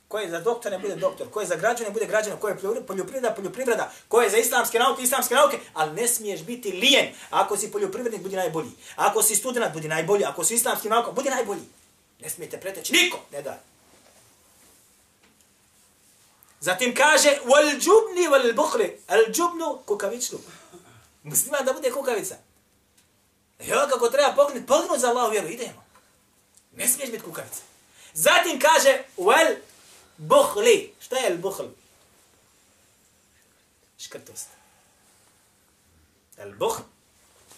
Ko 0.08 0.18
je 0.18 0.30
za 0.30 0.40
doktora, 0.40 0.78
bude 0.78 0.96
doktor. 0.96 1.30
Ko 1.30 1.40
je 1.40 1.46
za 1.46 1.56
građane, 1.56 1.90
bude 1.90 2.06
građan. 2.06 2.36
Ko 2.38 2.48
je 2.48 2.58
poljoprivreda, 2.86 3.34
poljoprivreda. 3.34 3.92
Ko 4.08 4.22
je 4.22 4.30
za 4.30 4.36
islamske 4.36 4.78
nauke, 4.78 5.02
islamske 5.02 5.34
nauke. 5.34 5.58
Ali 5.74 5.92
ne 5.92 6.08
smiješ 6.08 6.42
biti 6.42 6.72
lijen. 6.72 7.14
Ako 7.30 7.56
si 7.56 7.72
poljoprivrednik, 7.72 8.22
budi 8.22 8.36
najbolji. 8.36 8.70
Ako 8.96 9.22
si 9.22 9.36
student, 9.36 9.72
budi 9.72 9.88
najbolji. 9.88 10.24
Ako 10.24 10.44
si 10.44 10.54
islamski 10.54 10.88
nauka, 10.88 11.12
budi 11.12 11.30
najbolji. 11.30 11.62
Ne 12.22 12.30
smijete 12.30 12.60
preteći. 12.60 12.92
Niko 12.92 13.18
ne 13.32 13.42
da. 13.42 13.60
Zatim 16.60 16.94
kaže, 16.94 17.38
wal 17.44 17.78
džubni 17.78 18.28
wal 18.28 18.54
bukhli. 18.54 19.00
Al 19.06 19.20
džubnu, 19.32 19.82
kukavičnu. 19.86 20.38
Musliman 21.22 21.64
da 21.64 21.72
bude 21.72 21.90
kukavica. 21.90 22.36
Jo, 23.60 23.86
kako 23.90 24.08
treba 24.08 24.34
pognut, 24.34 24.66
pognut 24.66 25.00
za 25.00 25.08
Allahu 25.08 25.30
vjeru, 25.30 25.48
idemo. 25.48 25.84
Ne 26.72 26.88
smiješ 26.88 27.10
biti 27.10 27.24
kukavica. 27.24 27.62
Zatim 28.14 28.60
kaže, 28.60 29.02
wal 29.16 29.56
buhli. 30.16 30.94
Šta 31.00 31.16
je 31.16 31.26
al 31.26 31.38
bukhl? 31.38 31.66
Škrtost. 33.98 34.48
Al 36.38 36.52
bukhl 36.52 36.82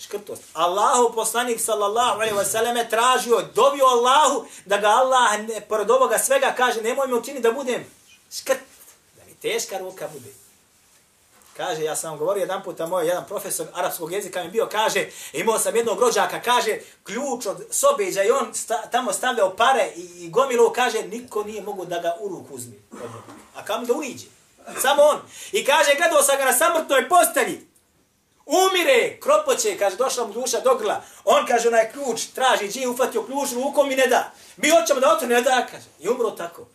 škrtost. 0.04 0.42
Allahu 0.52 1.14
poslanik 1.14 1.61
sallallahu 1.61 2.20
alejhi 2.20 2.37
ve 2.37 2.44
selleme 2.44 2.88
tražio, 2.88 3.42
dobio 3.54 3.84
Allahu 3.87 4.46
da 4.66 4.76
ga 4.76 4.88
Allah 4.88 5.38
ne, 5.49 5.61
pored 5.61 5.90
ovoga 5.90 6.18
svega 6.18 6.54
kaže 6.56 6.82
nemoj 6.82 7.06
me 7.06 7.14
učini 7.14 7.40
da 7.40 7.52
budem 7.52 7.84
škrt, 8.32 8.61
da 9.16 9.23
mi 9.26 9.34
teška 9.34 9.78
ruka 9.78 10.08
bude. 10.12 10.44
Kaže, 11.56 11.84
ja 11.84 11.96
sam 11.96 12.18
govorio 12.18 12.40
jedan 12.40 12.62
puta, 12.62 12.87
moj 12.87 13.06
jedan 13.06 13.26
profesor 13.26 13.66
arapskog 13.75 14.12
jezika 14.12 14.44
mi 14.44 14.50
bio, 14.50 14.68
kaže, 14.73 15.06
imao 15.32 15.58
sam 15.58 15.76
jednog 15.76 16.00
rođaka, 16.00 16.40
kaže, 16.42 16.78
ključ 17.04 17.46
od 17.46 17.66
sobeđa 17.70 18.23
i 18.23 18.30
on 18.30 18.54
sta, 18.54 18.82
tamo 18.90 19.12
stavljao 19.12 19.56
pare 19.56 19.92
i, 19.96 20.00
i 20.00 20.30
gomilo, 20.30 20.73
kaže, 20.73 21.02
niko 21.02 21.44
nije 21.44 21.62
mogu 21.62 21.84
da 21.84 21.99
ga 21.99 22.16
u 22.20 22.28
ruku 22.28 22.54
uzmi. 22.54 22.82
A 23.54 23.64
kam 23.64 23.87
da 23.87 23.92
uriđe? 23.92 24.26
Samo 24.82 25.02
on. 25.02 25.20
I 25.52 25.64
kaže, 25.64 25.94
gledao 25.96 26.23
sam 26.23 26.38
ga 26.38 26.44
na 26.44 26.52
samrtnoj 26.52 27.08
postelji. 27.08 27.74
Umire, 28.46 29.20
kropoće, 29.20 29.78
kaže, 29.78 29.96
došla 29.96 30.26
mu 30.26 30.32
duša 30.32 30.60
do 30.60 30.74
grla. 30.74 31.02
On 31.24 31.46
kaže, 31.46 31.68
onaj 31.68 31.92
ključ, 31.92 32.26
traži, 32.34 32.68
dži, 32.68 32.86
ufatio 32.86 33.22
ključ, 33.22 33.52
rukom 33.52 33.90
i 33.90 33.96
ne 33.96 34.06
da. 34.06 34.32
Mi 34.56 34.70
hoćemo 34.70 35.00
da 35.00 35.12
otvori, 35.12 35.34
ne 35.34 35.42
da, 35.42 35.66
kaže. 35.70 35.86
I 36.00 36.08
umro 36.08 36.30
tako. 36.30 36.66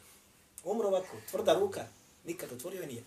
Umro 0.64 0.88
ovako, 0.88 1.18
tvrda 1.30 1.54
ruka. 1.54 1.82
Nikad 2.26 2.52
otvorio 2.52 2.86
nije. 2.86 3.04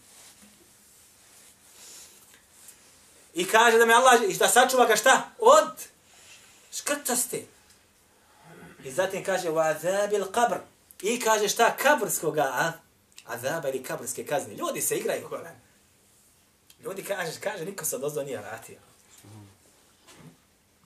I 3.35 3.49
kaže 3.49 3.78
da 3.78 3.87
me 3.87 3.95
Allah, 3.95 4.23
i 4.28 4.35
da 4.35 4.49
sačuva 4.49 4.87
ga 4.87 4.97
šta? 4.97 5.31
Od 5.38 5.69
škrtaste. 6.73 7.42
I 8.85 8.90
zatim 8.90 9.25
kaže, 9.25 9.49
wa 9.49 9.76
azabil 9.76 10.25
qabr. 10.25 10.59
I 11.02 11.21
kaže 11.21 11.49
šta? 11.49 11.76
Kabrskoga, 11.76 12.42
a? 12.42 12.73
Azaba 13.26 13.69
ili 13.69 13.83
kabrske 13.83 14.26
kazne. 14.26 14.54
Ljudi 14.54 14.81
se 14.81 14.97
igraju 14.97 15.28
kolan. 15.28 15.61
Ljudi 16.83 17.05
kaže, 17.05 17.41
kaže, 17.41 17.65
niko 17.65 17.85
se 17.85 17.99
dozdo 17.99 18.23
nije 18.23 18.39
vratio. 18.39 18.79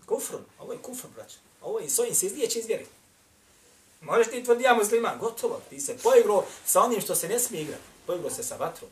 Kufrun, 0.06 0.44
ovo 0.58 0.72
je 0.72 0.78
kufr, 0.78 1.06
braćo. 1.14 1.36
Ovo 1.62 1.78
je, 1.78 1.90
s 1.90 1.98
ovim 1.98 2.14
se 2.14 2.26
izliječe 2.26 2.58
iz 2.58 2.66
vjeri. 2.66 2.86
Možeš 4.00 4.26
ti 4.26 4.44
tvrdi 4.44 4.64
ja 4.64 4.74
musliman, 4.74 5.18
gotovo. 5.18 5.60
Ti 5.70 5.80
se 5.80 5.96
poigrao 5.98 6.44
sa 6.66 6.82
onim 6.82 7.00
što 7.00 7.14
se 7.14 7.28
ne 7.28 7.38
smije 7.38 7.62
igrati. 7.62 7.82
Poigrao 8.06 8.30
se 8.30 8.42
sa 8.42 8.56
vatrom. 8.56 8.90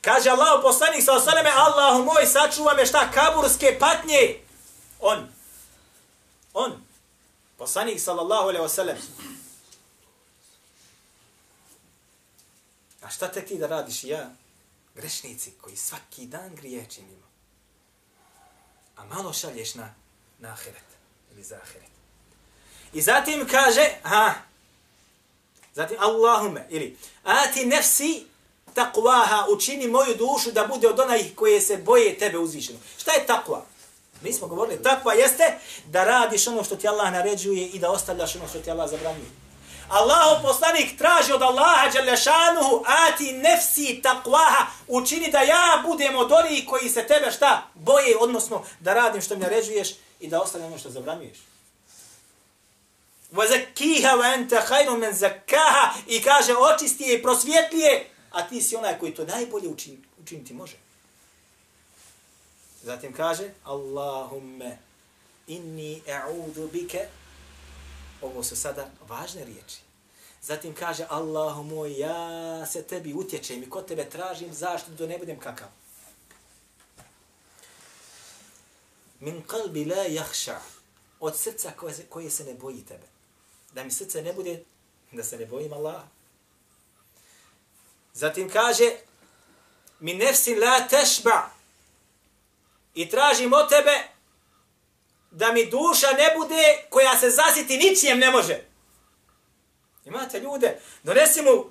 Kaže 0.00 0.30
Allah 0.30 0.60
poslanik 0.62 1.04
sa 1.04 1.12
osaleme, 1.12 1.50
Allahu 1.54 2.04
moj, 2.04 2.26
sačuva 2.26 2.74
me 2.74 2.86
šta, 2.86 3.10
kaburske 3.10 3.76
patnje. 3.80 4.40
On. 5.00 5.28
On. 6.52 6.82
Poslanik 7.58 8.00
sallallahu 8.00 8.48
alaihi 8.48 8.66
wasallam. 8.66 8.96
A 13.02 13.10
šta 13.10 13.28
tek 13.28 13.48
ti 13.48 13.58
da 13.58 13.66
radiš 13.66 14.04
ja? 14.04 14.30
Grešnici 14.94 15.52
koji 15.60 15.76
svaki 15.76 16.26
dan 16.26 16.54
grije 16.54 16.86
činimo. 16.90 17.26
A 18.96 19.04
malo 19.04 19.32
šalješ 19.32 19.74
na, 19.74 19.94
na 20.38 20.48
ahiret. 20.48 20.84
Ili 21.32 21.42
za 21.42 21.56
ahiret. 21.62 21.90
I 22.92 23.02
zatim 23.02 23.46
kaže, 23.50 23.90
ha, 24.02 24.34
zatim 25.74 25.96
Allahume, 26.00 26.66
ili, 26.70 26.96
ati 27.24 27.66
nefsi 27.66 28.26
takvaha, 28.74 29.46
učini 29.50 29.88
moju 29.88 30.14
dušu 30.16 30.52
da 30.52 30.66
bude 30.66 30.88
od 30.88 31.00
onih 31.00 31.34
koje 31.36 31.60
se 31.60 31.76
boje 31.76 32.18
tebe 32.18 32.38
uzvišeno. 32.38 32.78
Šta 32.98 33.12
je 33.12 33.26
takva? 33.26 33.64
Mi 34.22 34.32
smo 34.32 34.48
govorili, 34.48 34.82
takva 34.82 35.12
jeste 35.12 35.58
da 35.86 36.04
radiš 36.04 36.46
ono 36.46 36.64
što 36.64 36.76
ti 36.76 36.88
Allah 36.88 37.12
naređuje 37.12 37.68
i 37.68 37.78
da 37.78 37.90
ostavljaš 37.90 38.36
ono 38.36 38.48
što 38.48 38.58
ti 38.58 38.70
Allah 38.70 38.90
zabranjuje. 38.90 39.43
Allahu 39.89 40.47
poslanik 40.47 40.97
traži 40.97 41.33
od 41.33 41.41
Allaha 41.41 41.89
Đalešanuhu 41.89 42.83
ati 42.85 43.33
nefsi 43.33 44.01
takvaha 44.01 44.65
učini 44.87 45.31
da 45.31 45.39
ja 45.39 45.83
budem 45.87 46.15
od 46.15 46.31
onih 46.31 46.63
koji 46.67 46.89
se 46.89 47.07
tebe 47.07 47.31
šta 47.31 47.67
boje, 47.73 48.17
odnosno 48.19 48.63
da 48.79 48.93
radim 48.93 49.21
što 49.21 49.35
mi 49.35 49.41
naređuješ 49.41 49.89
i 50.19 50.27
da 50.27 50.41
ostavljam 50.41 50.69
ono 50.69 50.79
što 50.79 50.89
zabranjuješ. 50.89 51.37
وَزَكِّيهَا 53.33 54.13
وَأَنْتَ 54.15 54.53
خَيْرٌ 54.69 54.89
مَنْ 54.97 55.11
زَكَّاهَا 55.13 55.89
I 56.07 56.21
kaže 56.21 56.55
očisti 56.55 57.03
je 57.03 57.19
i 57.19 57.23
prosvjetlije, 57.23 58.09
a 58.31 58.47
ti 58.47 58.61
si 58.61 58.75
onaj 58.75 58.99
koji 58.99 59.13
to 59.13 59.25
najbolje 59.25 59.67
učin, 59.67 60.03
učiniti 60.21 60.53
može. 60.53 60.75
Zatim 62.83 63.13
kaže 63.13 63.49
Allahumme 63.63 64.77
inni 65.47 66.01
e'udu 66.07 66.71
bike 66.71 67.07
Ovo 68.22 68.42
su 68.42 68.56
sada 68.56 68.90
važne 69.08 69.44
riječi. 69.44 69.76
Zatim 70.42 70.74
kaže 70.74 71.06
Allahu 71.08 71.62
moj, 71.62 71.98
ja 71.98 72.66
se 72.66 72.82
tebi 72.82 73.14
utječem 73.14 73.62
i 73.62 73.70
kod 73.70 73.86
tebe 73.86 74.10
tražim 74.10 74.52
zaštitu 74.52 74.92
da 74.92 75.06
ne 75.06 75.18
budem 75.18 75.40
kakav. 75.40 75.68
Min 79.20 79.42
kalbi 79.42 79.84
la 79.84 80.02
jahša. 80.02 80.60
Od 81.20 81.38
srca 81.38 81.70
koje 81.76 82.06
koje 82.08 82.30
se 82.30 82.44
ne 82.44 82.54
boji 82.54 82.84
tebe. 82.84 83.06
Da 83.72 83.84
mi 83.84 83.90
srce 83.90 84.22
ne 84.22 84.32
bude, 84.32 84.64
da 85.12 85.24
se 85.24 85.36
ne 85.36 85.46
bojim 85.46 85.72
Allah. 85.72 86.02
Zatim 88.14 88.50
kaže 88.50 88.96
min 90.00 90.18
nefsi 90.18 90.54
la 90.54 90.88
tešba. 90.88 91.50
I 92.94 93.10
tražim 93.10 93.52
od 93.52 93.68
tebe 93.68 94.13
da 95.34 95.52
mi 95.52 95.70
duša 95.70 96.06
ne 96.06 96.34
bude 96.36 96.86
koja 96.90 97.18
se 97.18 97.30
zasiti 97.30 97.78
ničijem 97.78 98.18
ne 98.18 98.30
može. 98.30 98.60
Imate 100.04 100.40
ljude, 100.40 100.80
donesi 101.02 101.42
mu 101.42 101.64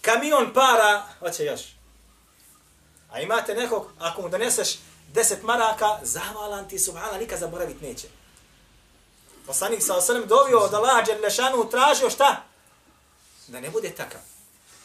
kamion 0.00 0.52
para, 0.54 1.06
hoće 1.18 1.44
još. 1.44 1.60
A 3.10 3.20
imate 3.20 3.54
nekog, 3.54 3.86
ako 3.98 4.22
mu 4.22 4.28
doneseš 4.28 4.78
deset 5.12 5.42
maraka, 5.42 5.98
zavalan 6.02 6.68
ti 6.68 6.78
subhana, 6.78 7.18
nikad 7.18 7.38
zaboravit 7.38 7.80
neće. 7.80 8.08
Poslanik 9.46 9.82
sa 9.82 9.96
osanem 9.96 10.26
dovio 10.26 10.58
od 10.58 10.74
Allaha 10.74 11.02
Đerlešanu 11.02 11.70
tražio 11.70 12.10
šta? 12.10 12.42
Da 13.46 13.60
ne 13.60 13.70
bude 13.70 13.90
takav. 13.90 14.20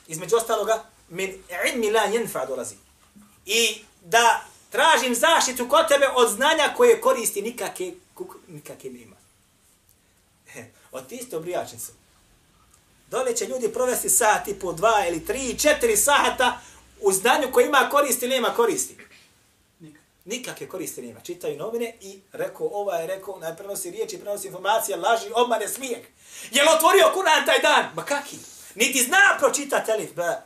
Između 0.08 0.36
ostaloga, 0.36 0.84
min 1.10 1.44
ilmi 1.66 1.92
la 1.92 2.02
jenfa 2.02 2.46
dolazi. 2.46 2.76
I 3.46 3.84
da 4.02 4.46
tražim 4.70 5.16
zaštitu 5.16 5.70
kod 5.70 5.88
tebe 5.88 6.08
od 6.16 6.30
znanja 6.30 6.74
koje 6.78 7.02
koristi 7.02 7.42
nikake, 7.42 7.94
nikake 8.48 8.90
nema. 8.90 9.16
Od 10.92 11.08
ti 11.08 11.16
isto 11.16 11.38
obrijačnicu. 11.38 11.92
Dole 13.12 13.36
će 13.36 13.46
ljudi 13.46 13.74
provesti 13.74 14.10
sati 14.10 14.60
po 14.60 14.74
dva 14.74 15.06
ili 15.08 15.26
tri, 15.26 15.60
četiri 15.60 15.98
sata 15.98 16.60
u 17.02 17.12
znanju 17.12 17.48
koje 17.52 17.66
ima 17.66 17.90
koristi 17.92 18.26
ili 18.26 18.36
nema 18.36 18.50
koristi. 18.50 18.98
Nikakve 20.26 20.70
koristi 20.70 21.02
nema. 21.02 21.20
Čitaju 21.20 21.58
novine 21.58 21.94
i 22.02 22.20
rekao, 22.32 22.68
ova 22.72 22.96
je 22.96 23.08
rekao, 23.08 23.40
naj 23.40 23.56
prenosi 23.56 23.92
riječi, 23.92 24.20
prenosi 24.20 24.48
informacije, 24.48 24.98
laži, 24.98 25.32
obmane, 25.36 25.68
smijek. 25.68 26.08
Je 26.52 26.64
li 26.64 26.70
otvorio 26.76 27.12
Kur'an 27.16 27.46
taj 27.46 27.60
dan? 27.60 27.86
Ma 27.96 28.06
kaki? 28.06 28.38
Niti 28.76 29.04
zna 29.04 29.38
pročitati 29.40 29.92
elif, 29.92 30.14
ba. 30.16 30.46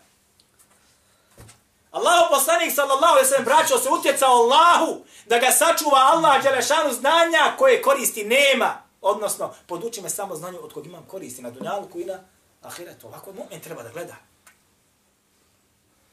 Allahu 1.92 2.34
poslanik 2.34 2.76
sallallahu 2.76 3.14
alejhi 3.14 3.26
ve 3.26 3.30
sellem 3.30 3.46
braćo 3.46 3.78
se 3.78 3.90
utjecao 3.90 4.30
Allahu 4.30 5.06
da 5.26 5.40
ga 5.40 5.52
sačuva 5.52 5.98
Allah 5.98 6.44
dželešanu 6.44 6.94
znanja 6.94 7.56
koje 7.58 7.82
koristi 7.82 8.24
nema. 8.24 8.82
Odnosno, 9.02 9.54
poduči 9.68 10.02
me 10.02 10.10
samo 10.10 10.36
znanju 10.36 10.60
od 10.62 10.74
kog 10.74 10.86
imam 10.86 11.06
koristi 11.06 11.42
na 11.42 11.52
dunjalku 11.52 12.00
i 12.00 12.06
na 12.06 12.20
ahiretu. 12.62 13.08
Ovako 13.08 13.32
mu'min 13.32 13.60
treba 13.64 13.84
da 13.84 13.90
gleda. 13.90 14.16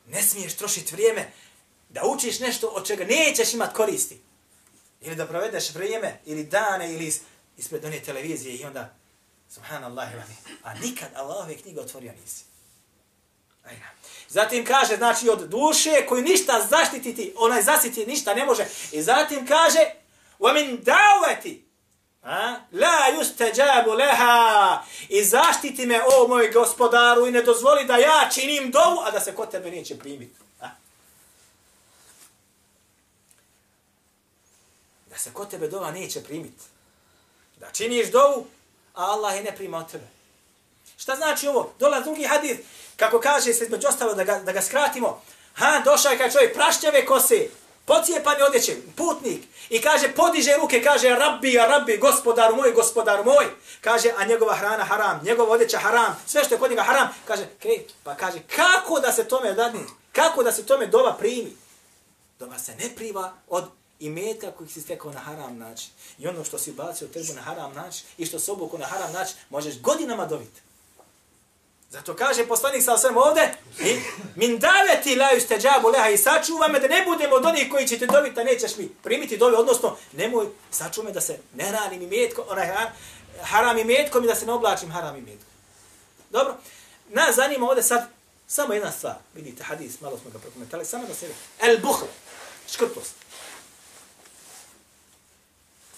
Ne 0.07 0.23
smiješ 0.23 0.57
trošiti 0.57 0.95
vrijeme 0.95 1.33
da 1.89 2.05
učiš 2.05 2.41
nešto 2.41 2.67
od 2.67 2.87
čega 2.87 3.05
nećeš 3.05 3.55
imat 3.55 3.75
koristi. 3.75 4.21
Ili 5.01 5.17
da 5.17 5.27
provedeš 5.27 5.75
vrijeme, 5.75 6.21
ili 6.25 6.45
dane, 6.45 6.95
ili 6.95 7.15
ispred 7.57 7.85
one 7.85 8.01
televizije 8.01 8.57
i 8.57 8.65
onda, 8.65 8.95
subhanallah, 9.49 10.09
a 10.63 10.75
nikad 10.75 11.09
Allahove 11.15 11.57
knjige 11.57 11.81
otvorio 11.81 12.13
nisi. 12.23 12.45
Ajna. 13.65 13.87
Zatim 14.30 14.66
kaže, 14.66 14.96
znači, 14.96 15.30
od 15.30 15.40
duše 15.40 16.06
koju 16.10 16.22
ništa 16.22 16.68
zaštititi, 16.70 17.34
onaj 17.38 17.62
zasiti 17.62 18.06
ništa 18.06 18.34
ne 18.34 18.46
može. 18.46 18.66
I 18.92 19.02
zatim 19.02 19.48
kaže, 19.48 19.80
وَمِنْ 20.40 20.84
دَعْوَتِ 20.84 21.62
La 22.72 23.10
yustajabu 23.18 23.94
leha 23.94 24.84
i 25.10 25.24
zaštiti 25.24 25.86
me, 25.86 26.02
o 26.04 26.28
moj 26.28 26.52
gospodaru, 26.52 27.28
i 27.28 27.32
ne 27.32 27.42
dozvoli 27.42 27.86
da 27.86 27.98
ja 27.98 28.30
činim 28.34 28.72
dovu, 28.72 29.00
a 29.06 29.12
da 29.12 29.20
se 29.20 29.36
kod 29.36 29.52
tebe 29.52 29.72
neće 29.72 30.00
primiti. 30.00 30.36
A? 30.62 30.70
Da 35.10 35.18
se 35.18 35.34
kod 35.34 35.50
tebe 35.50 35.68
dova 35.68 35.92
neće 35.92 36.24
primiti. 36.24 36.64
Da 37.58 37.72
činiš 37.72 38.12
dovu, 38.12 38.48
a 38.94 39.06
Allah 39.06 39.36
je 39.36 39.44
ne 39.44 39.56
prima 39.56 39.78
od 39.78 39.92
tebe. 39.92 40.08
Šta 40.98 41.16
znači 41.16 41.48
ovo? 41.48 41.74
Dola 41.80 42.00
drugi 42.00 42.24
hadith, 42.24 42.60
kako 42.97 43.21
kaže 43.21 43.55
se 43.55 43.65
između 43.65 43.89
ostalo 43.89 44.15
da 44.15 44.25
ga, 44.25 44.39
da 44.39 44.53
ga 44.53 44.63
skratimo. 44.63 45.23
Ha, 45.55 45.83
došao 45.85 46.13
je 46.13 46.19
kao 46.19 46.31
čovjek 46.31 46.55
prašćave 46.55 47.07
kose, 47.07 47.49
pocijepani 47.85 48.43
odjeće, 48.43 48.77
putnik, 48.97 49.45
i 49.71 49.81
kaže, 49.81 50.13
podiže 50.13 50.57
ruke, 50.57 50.83
kaže, 50.83 51.09
rabbi, 51.09 51.53
ja 51.53 51.67
rabbi, 51.67 51.99
gospodaru 51.99 52.57
moj, 52.57 52.73
gospodaru 52.73 53.25
moj. 53.25 53.47
Kaže, 53.81 54.11
a 54.17 54.25
njegova 54.25 54.55
hrana 54.55 54.85
haram, 54.85 55.21
njegova 55.25 55.53
odjeća 55.53 55.79
haram, 55.79 56.23
sve 56.27 56.45
što 56.45 56.55
je 56.55 56.59
kod 56.59 56.71
njega 56.71 56.83
haram. 56.83 57.09
Kaže, 57.25 57.47
okay, 57.61 57.81
pa 58.05 58.15
kaže, 58.15 58.39
kako 58.57 59.01
da 59.01 59.13
se 59.13 59.29
tome 59.29 59.53
dadni, 59.53 59.81
Kako 60.17 60.43
da 60.43 60.53
se 60.53 60.67
tome 60.67 60.87
doba 60.87 61.17
primi? 61.19 61.57
Doba 62.39 62.59
se 62.59 62.75
ne 62.75 62.89
priva 62.97 63.33
od 63.49 63.65
imetka 64.01 64.51
kojih 64.51 64.73
si 64.73 64.81
stekao 64.81 65.13
na 65.13 65.21
haram 65.21 65.59
način. 65.59 65.91
I 66.19 66.27
ono 66.27 66.45
što 66.45 66.59
si 66.59 66.73
bacio 66.73 67.09
trbu 67.09 67.33
na 67.35 67.43
haram 67.43 67.75
način 67.75 68.07
i 68.19 68.27
što 68.27 68.39
se 68.39 68.53
obuku 68.53 68.79
na 68.79 68.87
haram 68.87 69.13
način, 69.13 69.37
možeš 69.51 69.81
godinama 69.81 70.27
dobiti. 70.27 70.61
Zato 71.91 72.17
kaže 72.17 72.47
poslanik 72.47 72.83
sa 72.83 72.99
svem 72.99 73.17
ovde, 73.17 73.55
i 73.79 74.01
min 74.35 74.59
daveti 74.59 75.17
la 75.17 75.29
yustajabu 75.35 75.93
leha 75.93 76.09
i 76.09 76.19
sačuva 76.19 76.69
me 76.69 76.81
da 76.81 76.89
ne 76.89 77.05
budemo 77.05 77.37
od 77.37 77.45
onih 77.45 77.71
koji 77.71 77.89
će 77.89 77.99
te 77.99 78.07
dobiti, 78.07 78.41
a 78.41 78.45
nećeš 78.45 78.77
mi 78.77 78.89
primiti 78.89 79.37
dobi, 79.37 79.57
odnosno 79.57 79.97
nemoj 80.13 80.47
sačuva 80.71 81.05
me 81.05 81.13
da 81.13 81.21
se 81.21 81.39
ne 81.55 81.73
ranim 81.73 82.03
i 82.03 82.07
metko, 82.07 82.45
onaj 82.49 82.69
haram 83.43 83.79
i 83.79 83.85
metkom 83.85 84.25
i 84.25 84.27
da 84.27 84.35
se 84.35 84.47
ne 84.47 84.53
oblačim 84.53 84.91
haram 84.91 85.17
i 85.17 85.21
metkom. 85.21 85.49
Dobro, 86.31 86.57
nas 87.09 87.37
zanima 87.37 87.69
ovde 87.69 87.83
sad 87.83 88.09
samo 88.47 88.75
jedna 88.75 88.93
stvar. 88.93 89.15
Vidite, 89.35 89.65
hadis, 89.65 90.01
malo 90.01 90.19
smo 90.19 90.31
ga 90.31 90.39
prokomentali, 90.39 90.85
samo 90.85 91.07
da 91.07 91.15
se 91.15 91.29
El 91.61 91.79
buhl, 91.79 92.07
škrtost. 92.71 93.15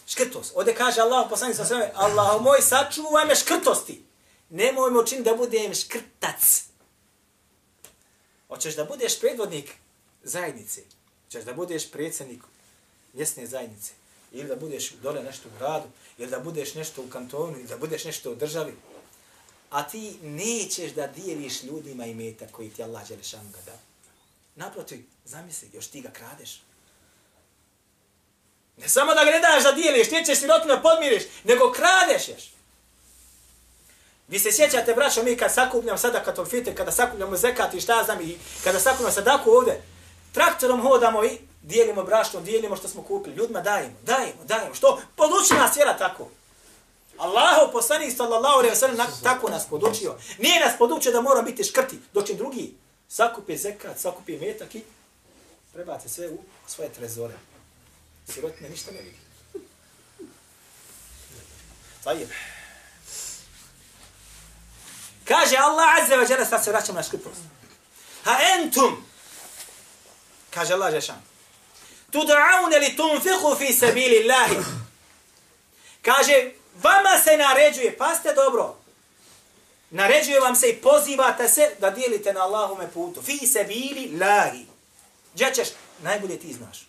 Škrtost. 0.07 0.53
Ovde 0.55 0.75
kaže 0.75 1.01
Allah 1.01 1.27
poslanik 1.31 1.57
sa 1.57 1.65
sveme, 1.65 1.91
Allah 1.95 2.43
moj, 2.43 2.61
sačuvaj 2.61 3.25
me 3.25 3.35
škrtosti. 3.35 4.08
Nemojmo 4.51 5.05
me 5.13 5.21
da 5.21 5.35
budem 5.35 5.75
škrtac. 5.75 6.65
Hoćeš 8.49 8.77
da 8.77 8.85
budeš 8.85 9.21
predvodnik 9.21 9.75
zajednice. 10.23 10.83
Hoćeš 11.25 11.45
da 11.45 11.53
budeš 11.53 11.91
predsjednik 11.91 12.43
mjesne 13.13 13.47
zajednice. 13.47 13.93
Ili 14.33 14.49
da 14.49 14.57
budeš 14.57 14.91
dole 14.91 15.23
nešto 15.23 15.49
u 15.49 15.59
gradu. 15.59 15.89
Ili 16.19 16.31
da 16.31 16.39
budeš 16.39 16.75
nešto 16.75 17.03
u 17.03 17.09
kantonu. 17.09 17.59
Ili 17.59 17.69
da 17.69 17.77
budeš 17.77 18.05
nešto 18.05 18.33
u 18.33 18.35
državi. 18.35 18.73
A 19.71 19.89
ti 19.89 20.17
nećeš 20.23 20.93
da 20.93 21.07
dijeliš 21.07 21.63
ljudima 21.63 22.07
i 22.07 22.15
meta 22.15 22.47
koji 22.53 22.71
ti 22.71 22.83
Allah 22.83 23.09
Đelešanu 23.09 23.51
ga 23.51 23.61
dao. 23.67 23.79
Naprotiv, 24.57 25.05
zamisli, 25.25 25.71
još 25.73 25.87
ti 25.87 26.01
ga 26.01 26.11
kradeš. 26.11 26.63
Ne 28.77 28.89
samo 28.89 29.15
da 29.15 29.25
ga 29.25 29.31
ne 29.31 29.41
daš 29.41 29.63
da 29.63 29.73
dijeliš, 29.73 30.11
nećeš 30.11 30.39
sirotima 30.39 30.81
podmiriš, 30.83 31.23
nego 31.45 31.73
kradeš 31.73 32.29
ješ. 32.29 32.58
Vi 34.29 34.39
se 34.39 34.53
sjećate, 34.53 34.95
braćo, 34.95 35.23
mi 35.23 35.37
kad 35.37 35.55
sakupljamo 35.55 35.99
sada 35.99 36.23
katol 36.23 36.45
fitir, 36.45 36.77
kada 36.77 36.93
sakupljamo 36.93 37.37
zekat 37.37 37.75
i 37.75 37.81
šta 37.81 38.03
znam, 38.05 38.21
i 38.21 38.39
kada 38.65 38.81
sakupljamo 38.81 39.13
sadaku 39.13 39.51
ovde, 39.51 39.83
traktorom 40.33 40.83
hodamo 40.83 41.25
i 41.25 41.39
dijelimo 41.63 42.03
brašno, 42.03 42.41
dijelimo 42.41 42.77
što 42.77 42.89
smo 42.89 43.03
kupili, 43.03 43.37
ljudima 43.37 43.61
dajemo, 43.61 43.95
dajemo, 44.03 44.45
dajemo. 44.45 44.75
Što? 44.75 45.01
Poduči 45.17 45.55
nas 45.55 45.77
vjera 45.77 45.99
tako. 45.99 46.29
Allahu 47.19 47.73
poslanik 47.73 48.17
sallallahu 48.17 48.59
alejhi 48.59 48.71
ve 48.71 48.77
sellem 48.77 48.99
tako 49.23 49.51
nas 49.51 49.67
podučio. 49.71 50.15
Nije 50.39 50.61
nas 50.61 50.79
podučio 50.79 51.13
da 51.13 51.21
moramo 51.21 51.43
biti 51.43 51.65
škrti, 51.65 51.99
dočim 52.13 52.37
drugi 52.37 52.75
sakupe 53.09 53.57
zekat, 53.57 53.99
sakupe 53.99 54.39
metak 54.39 54.75
i 54.75 54.83
prebace 55.73 56.09
sve 56.09 56.29
u 56.29 56.39
svoje 56.67 56.93
trezore. 56.93 57.35
Sirotne 58.29 58.69
ništa 58.69 58.91
ne 58.91 58.99
vidi. 59.03 59.17
Tajib. 62.05 62.29
Kaže 65.29 65.57
Allah 65.57 66.03
Azza 66.03 66.17
wa 66.17 66.31
Jalla, 66.31 66.45
sad 66.45 66.65
se 66.65 66.71
vraćamo 66.71 66.97
na 66.97 67.03
škriprost. 67.03 67.41
Ha 68.25 68.39
entum, 68.55 69.05
kaže 70.51 70.73
Allah 70.73 70.93
Žešan, 70.93 71.23
tu 72.11 72.19
li 72.81 72.97
tunfihu 72.97 73.57
fi 73.59 73.73
sabili 73.73 74.23
Allahi. 74.23 74.57
Kaže, 76.03 76.51
vama 76.83 77.23
se 77.25 77.37
naređuje, 77.37 77.97
paste 77.99 78.33
dobro, 78.35 78.77
naređuje 79.91 80.41
vam 80.41 80.57
se 80.57 80.69
i 80.69 80.77
pozivate 80.77 81.49
se 81.49 81.71
da 81.81 81.91
dijelite 81.91 82.33
na 82.33 82.41
Allahome 82.41 82.91
putu. 82.91 83.23
Fi 83.23 83.47
sabili 83.47 84.11
Allahi. 84.15 84.67
Gdje 85.35 85.55
ćeš? 85.55 85.69
Najbolje 86.03 86.39
ti 86.39 86.53
znaš. 86.53 86.87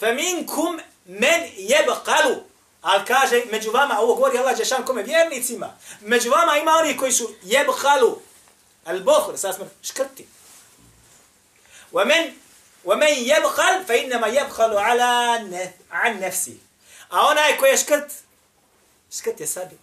Fa 0.00 0.12
minkum 0.12 0.80
men 1.04 1.42
jebqalu. 1.56 2.51
Ali 2.82 3.04
kaže, 3.04 3.42
među 3.50 3.70
vama, 3.70 3.98
ovo 4.00 4.14
govori 4.14 4.38
Allah 4.38 4.56
Žešan 4.56 4.84
kome 4.84 5.02
vjernicima, 5.02 5.76
među 6.00 6.30
vama 6.30 6.56
ima 6.56 6.70
oni 6.70 6.96
koji 6.96 7.12
su 7.12 7.34
jebhalu, 7.42 8.18
al 8.84 9.00
bohr, 9.00 9.38
sad 9.38 9.54
smo 9.54 9.66
škrti. 9.82 10.26
wa 11.92 12.96
men 12.98 13.24
jebhal, 13.24 13.84
fe 13.86 13.98
innama 13.98 14.26
jebhalu 14.26 14.76
ala 14.76 15.38
ne, 15.38 15.72
an 15.90 16.16
nefsi. 16.18 16.60
A 17.08 17.26
onaj 17.26 17.56
koji 17.58 17.70
je 17.70 17.78
škrt, 17.78 18.12
škrt 19.18 19.40
je 19.40 19.46
sebi. 19.46 19.78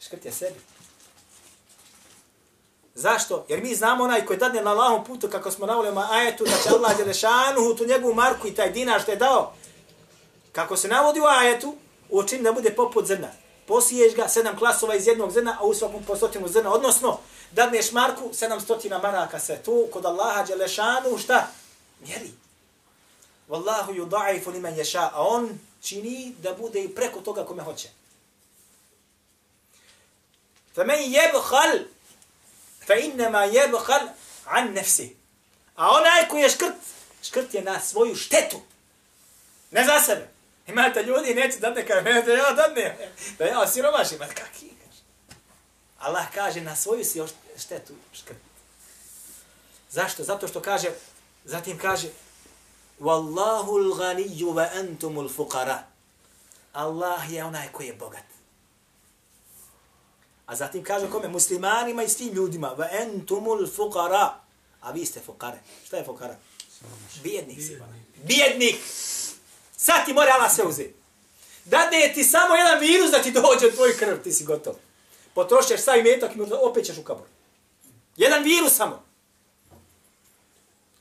Škrt 0.00 0.24
je 0.24 0.32
sebi. 0.32 0.60
Zašto? 2.94 3.46
Jer 3.48 3.62
mi 3.62 3.74
znamo 3.74 4.04
onaj 4.04 4.24
koji 4.24 4.38
tadne 4.38 4.62
na 4.62 4.72
lahom 4.72 5.04
putu, 5.04 5.28
kako 5.28 5.50
smo 5.50 5.66
navoljeno 5.66 6.08
ajetu, 6.10 6.44
da 6.44 6.50
će 6.62 6.68
Allah 6.68 6.96
Đelešanu 6.96 7.76
tu 7.78 7.86
njegovu 7.86 8.14
marku 8.14 8.48
i 8.48 8.54
taj 8.54 8.70
dinar 8.70 9.02
što 9.02 9.10
je 9.10 9.16
dao, 9.16 9.54
kako 10.56 10.76
se 10.76 10.88
navodi 10.88 11.20
u 11.20 11.26
ajetu, 11.26 11.76
učin 12.10 12.42
da 12.42 12.52
bude 12.52 12.70
poput 12.74 13.06
zrna. 13.06 13.28
Posiješ 13.66 14.14
ga 14.14 14.28
sedam 14.28 14.58
klasova 14.58 14.94
iz 14.94 15.06
jednog 15.06 15.32
zrna, 15.32 15.56
a 15.60 15.64
u 15.64 15.74
svakom 15.74 16.04
po 16.04 16.16
stotinu 16.16 16.48
zrna. 16.48 16.72
Odnosno, 16.72 17.20
dadneš 17.52 17.92
Marku 17.92 18.30
sedam 18.32 18.60
stotina 18.60 18.98
maraka 18.98 19.38
se 19.38 19.60
tu, 19.64 19.88
kod 19.92 20.06
Allaha 20.06 20.42
Đelešanu, 20.42 21.18
šta? 21.18 21.48
Mjeri. 22.00 22.30
Wallahu 23.48 23.96
ju 23.96 24.06
da'ifu 24.06 24.50
li 24.50 24.78
ješa, 24.78 25.10
a 25.12 25.22
on 25.22 25.58
čini 25.82 26.34
da 26.42 26.54
bude 26.54 26.84
i 26.84 26.94
preko 26.94 27.20
toga 27.20 27.44
kome 27.44 27.62
hoće. 27.62 27.88
Fa 30.74 30.84
men 30.84 31.12
jebhal, 31.12 31.78
fa 32.86 32.94
innama 32.94 33.44
jebhal 33.44 34.08
an 34.44 34.72
nefsi. 34.72 35.16
A 35.74 35.90
onaj 35.90 36.28
koji 36.28 36.42
je 36.42 36.50
škrt, 36.50 36.80
škrt 37.22 37.54
je 37.54 37.62
na 37.62 37.80
svoju 37.80 38.14
štetu. 38.14 38.60
Ne 39.70 39.84
za 39.84 40.00
sebe. 40.00 40.35
Imate 40.66 41.02
ljudi, 41.02 41.34
neće 41.34 41.58
da 41.58 41.70
ne 41.70 41.86
kaže, 41.86 42.02
da 42.02 42.32
ja 42.32 42.52
dadne, 42.52 43.10
da 43.38 43.44
ja 43.44 43.60
osiromašim, 43.60 44.18
ali 44.22 44.34
kaki? 44.34 44.70
Allah 45.98 46.26
kaže, 46.34 46.60
na 46.60 46.76
svoju 46.76 47.04
si 47.04 47.22
štetu 47.58 47.92
škrt. 48.12 48.38
Zašto? 49.90 50.24
Zato 50.24 50.48
što 50.48 50.60
kaže, 50.60 50.88
zatim 51.44 51.78
kaže, 51.78 52.08
Wallahu 53.00 53.76
l-ganiju 53.78 54.52
wa 54.52 54.68
antumu 54.80 55.22
l-fuqara. 55.22 55.78
Allah 56.72 57.32
je 57.32 57.44
onaj 57.44 57.68
koji 57.72 57.86
je 57.86 57.94
bogat. 57.94 58.24
A 60.46 60.56
zatim 60.56 60.84
kaže 60.84 61.10
kome? 61.10 61.28
Muslimanima 61.28 62.02
i 62.02 62.08
svim 62.08 62.34
ljudima. 62.34 62.74
Wa 62.78 63.02
antumu 63.02 63.50
l-fuqara. 63.50 64.30
A 64.80 64.90
vi 64.92 65.06
ste 65.06 65.20
fuqare. 65.26 65.58
Šta 65.86 65.96
je 65.96 66.04
fuqara? 66.04 66.34
Bijednik 67.22 67.62
si. 67.62 67.78
Bijednik. 68.22 68.76
Sad 69.86 70.04
ti 70.04 70.12
mora 70.12 70.32
Allah 70.34 70.52
sve 70.54 70.64
uzeti. 70.64 70.94
Dadne 71.64 72.12
ti 72.14 72.24
samo 72.24 72.54
jedan 72.54 72.80
virus 72.80 73.10
da 73.10 73.22
ti 73.22 73.30
dođe 73.30 73.66
u 73.66 73.72
tvoj 73.72 73.96
krv, 73.96 74.16
ti 74.24 74.32
si 74.32 74.44
gotov. 74.44 74.74
Potrošiš 75.34 75.80
sav 75.80 75.98
imetak 75.98 76.36
i 76.36 76.40
opet 76.62 76.86
ćeš 76.86 76.98
u 76.98 77.02
kabor. 77.02 77.26
Jedan 78.16 78.42
virus 78.42 78.76
samo. 78.76 79.04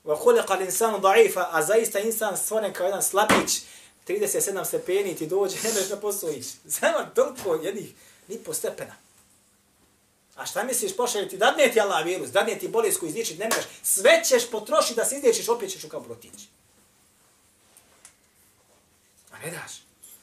Wa 0.04 0.18
khuliqa 0.24 0.58
al-insanu 0.58 1.00
da'ifa, 1.02 1.46
a 1.52 1.64
zaista 1.64 2.00
insan 2.00 2.38
stvoren 2.38 2.74
kao 2.74 2.86
jedan 2.86 3.04
slapić, 3.04 3.62
37 4.08 4.66
stepeni 4.66 5.16
ti 5.16 5.28
dođe, 5.28 5.56
ne 5.64 5.74
možeš 5.74 5.90
na 5.90 5.98
posao 5.98 6.30
ići. 6.30 6.50
Samo 6.70 6.98
toliko 7.16 7.56
jednih, 7.56 7.94
ni 8.28 8.38
po 8.38 8.54
stepena. 8.54 8.96
A 10.36 10.46
šta 10.46 10.64
misliš, 10.64 10.96
pošalje 10.96 11.30
ti, 11.30 11.38
dadne 11.38 11.72
ti 11.72 11.80
Allah 11.80 12.06
virus, 12.06 12.30
dadne 12.30 12.60
ti 12.60 12.68
bolest 12.68 13.00
koju 13.00 13.10
izličiti, 13.10 13.40
ne 13.40 13.46
možeš, 13.46 13.66
sve 13.84 14.24
ćeš 14.24 14.52
potrošiti 14.52 14.96
da 14.96 15.06
se 15.06 15.16
izličiš, 15.18 15.50
opet 15.50 15.72
ćeš 15.72 15.84
u 15.84 15.90
kabor 15.90 16.12
otići. 16.12 16.48
A 19.36 19.46
ne 19.46 19.52
daš. 19.52 19.72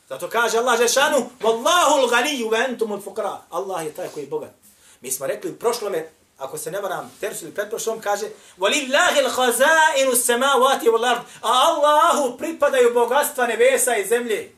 Zato 0.08 0.30
kaže 0.30 0.58
Allah 0.58 0.78
Žešanu, 0.78 1.30
Wallahu 1.40 2.06
l'ganiju 2.06 2.50
ve 2.50 2.64
entum 2.68 2.92
l-fukra. 2.92 3.40
Allah 3.50 3.84
je 3.84 3.92
taj 3.92 4.08
koji 4.08 4.24
je 4.24 4.28
bogat. 4.28 4.50
Mi 5.00 5.10
smo 5.10 5.26
rekli 5.26 5.50
u 5.50 5.58
prošlome, 5.58 6.10
ako 6.38 6.58
se 6.58 6.70
ne 6.70 6.80
varam, 6.80 7.12
tersu 7.20 7.44
ili 7.44 7.54
pretprošlom, 7.54 8.00
kaže, 8.00 8.26
Walillahi 8.58 9.18
l-hazainu 9.24 10.16
samavati 10.16 10.88
wal 10.88 11.10
ard. 11.10 11.22
A 11.40 11.50
Allahu 11.50 12.38
pripadaju 12.38 12.94
bogatstva 12.94 13.46
nebesa 13.46 13.96
i 13.96 14.06
zemlje. 14.06 14.52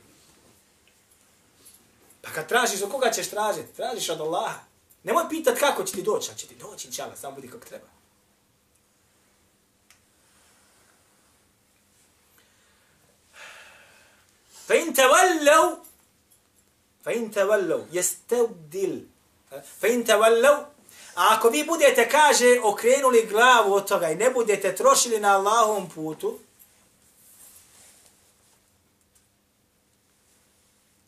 Pa 2.22 2.30
kad 2.30 2.48
tražiš, 2.48 2.82
od 2.82 2.90
koga 2.90 3.10
ćeš 3.10 3.30
tražiti? 3.30 3.76
Tražiš 3.76 4.08
od 4.08 4.20
Allaha. 4.20 4.60
Nemoj 5.02 5.24
pitat 5.30 5.58
kako 5.58 5.84
će 5.84 5.92
ti 5.92 6.02
doći, 6.02 6.30
a 6.30 6.34
će 6.34 6.46
ti 6.46 6.54
doći, 6.54 6.88
inšala, 6.88 7.16
samo 7.16 7.34
budi 7.34 7.48
kako 7.48 7.66
treba. 7.66 7.93
فإن 14.68 14.94
تولوا 14.94 15.76
فإن 17.04 17.30
تولوا 17.30 17.84
يستبدل 17.92 19.06
فإن 19.80 20.04
تولوا 20.04 20.74
A 21.16 21.34
ako 21.34 21.50
vi 21.50 21.64
budete, 21.64 22.08
kaže, 22.08 22.60
okrenuli 22.62 23.26
glavu 23.26 23.74
od 23.74 23.88
toga 23.88 24.10
i 24.10 24.16
ne 24.16 24.30
budete 24.30 24.74
trošili 24.74 25.20
na 25.20 25.36
Allahom 25.36 25.88
putu, 25.90 26.38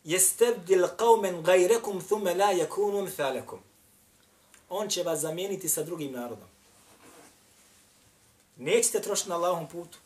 jestebdil 0.03 0.87
qavmen 0.97 1.43
gajrekum 1.43 2.01
thume 2.01 2.33
la 2.33 2.53
yakunu 2.53 3.09
thalekum. 3.15 3.59
On 4.69 4.89
će 4.89 5.03
vas 5.03 5.19
zamijeniti 5.19 5.69
sa 5.69 5.83
drugim 5.83 6.11
narodom. 6.11 6.47
Nećete 8.57 9.01
trošiti 9.01 9.29
na 9.29 9.35
Allahom 9.35 9.67
putu. 9.67 9.97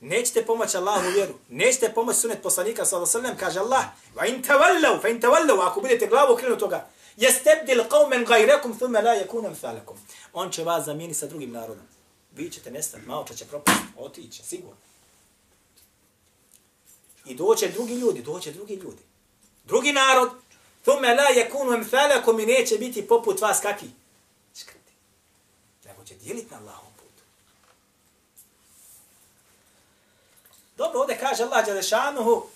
Nećete 0.00 0.46
pomoći 0.46 0.76
Allahu 0.76 1.10
vjeru. 1.10 1.34
Nećete 1.48 1.92
pomoći 1.94 2.18
sunet 2.18 2.42
poslanika 2.42 2.84
sallallahu 2.84 3.18
alejhi 3.18 3.28
ve 3.28 3.36
sellem 3.36 3.38
kaže 3.38 3.60
Allah: 3.60 3.84
"Wa 4.14 4.28
in 4.28 4.42
tawallu 4.42 5.02
fa 5.02 5.08
in 5.08 5.20
tawallu 5.20 5.60
ako 5.60 5.80
budete 5.80 6.06
glavu 6.06 6.32
okrenuti 6.32 6.60
toga, 6.60 6.88
yastabdil 7.16 7.88
qauman 7.88 8.26
ghayrakum 8.26 8.76
thumma 8.78 9.00
la 9.00 9.14
yakunu 9.14 9.46
amsalakum." 9.46 9.96
On 10.32 10.50
će 10.50 10.64
vas 10.64 10.84
zamijeniti 10.84 11.18
sa 11.18 11.26
drugim 11.26 11.52
narodom. 11.52 11.86
Vi 12.32 12.50
ćete 12.50 12.70
nestati, 12.70 13.06
malo 13.06 13.24
će 13.36 13.44
propasti, 13.44 13.82
otići, 13.96 14.42
sigurno. 14.42 14.76
I 17.24 17.34
doće 17.34 17.68
drugi 17.68 17.94
ljudi, 17.94 18.22
doće 18.22 18.52
drugi 18.52 18.74
ljudi. 18.74 19.02
Drugi 19.64 19.92
narod, 19.92 20.30
thumma 20.82 21.08
la 21.08 21.24
yakunu 21.34 21.74
amsalakum 21.74 22.36
neće 22.36 22.78
biti 22.78 23.08
poput 23.08 23.40
vas 23.40 23.60
kakvi? 23.60 23.90
Škrti. 24.60 24.92
Nego 25.84 26.04
će 26.04 26.14
dijeliti 26.14 26.50
na 26.50 26.56
Allahu. 26.56 26.85
Dobro, 30.76 31.00
ovdje 31.00 31.18
kaže 31.18 31.42
Allah 31.42 31.66
Đalešanuhu, 31.66 32.46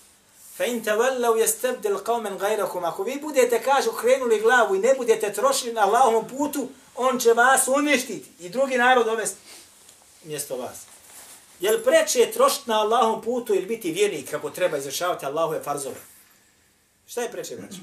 fa 0.57 0.65
in 0.65 0.83
tavallav 0.83 1.37
jestebdil 1.37 1.97
qawmen 1.97 2.37
gajrakum. 2.37 2.85
Ako 2.85 3.03
vi 3.03 3.19
budete, 3.21 3.63
kaže, 3.63 3.89
okrenuli 3.89 4.41
glavu 4.41 4.75
i 4.75 4.79
ne 4.79 4.93
budete 4.97 5.33
trošili 5.33 5.73
na 5.73 5.81
Allahovom 5.81 6.27
putu, 6.27 6.69
on 6.95 7.19
će 7.19 7.33
vas 7.33 7.67
uništiti 7.67 8.29
i 8.39 8.49
drugi 8.49 8.77
narod 8.77 9.05
dovesti 9.05 9.37
mjesto 10.23 10.57
vas. 10.57 10.77
Je 11.59 11.71
li 11.71 11.83
preče 11.83 12.31
trošiti 12.31 12.69
na 12.69 12.79
Allahom 12.79 13.21
putu 13.21 13.55
ili 13.55 13.65
biti 13.65 13.91
vjernik 13.91 14.31
kako 14.31 14.49
treba 14.49 14.77
izvršavati 14.77 15.25
Allahove 15.25 15.63
farzove? 15.63 15.95
Šta 17.07 17.21
je 17.21 17.31
preče, 17.31 17.55
braćo? 17.55 17.77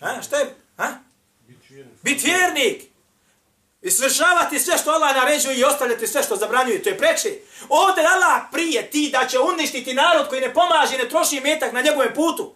A? 0.00 0.22
Šta 0.22 0.36
je? 0.36 0.54
A? 0.76 0.88
Biti 2.02 2.26
vjernik. 2.26 2.93
I 3.84 3.90
svršavati 3.90 4.58
sve 4.58 4.78
što 4.78 4.90
Allah 4.90 5.16
naređuje 5.16 5.56
i 5.56 5.64
ostavljati 5.64 6.06
sve 6.06 6.22
što 6.22 6.36
zabranjuje. 6.36 6.82
To 6.82 6.88
je 6.88 6.98
preče. 6.98 7.38
Ovdje 7.68 8.04
Allah 8.06 8.42
prije 8.52 8.90
ti 8.90 9.10
da 9.12 9.28
će 9.28 9.38
uništiti 9.38 9.94
narod 9.94 10.28
koji 10.28 10.40
ne 10.40 10.54
pomaže 10.54 10.98
ne 10.98 11.08
troši 11.08 11.40
metak 11.40 11.72
na 11.72 11.80
njegovom 11.80 12.08
putu. 12.14 12.54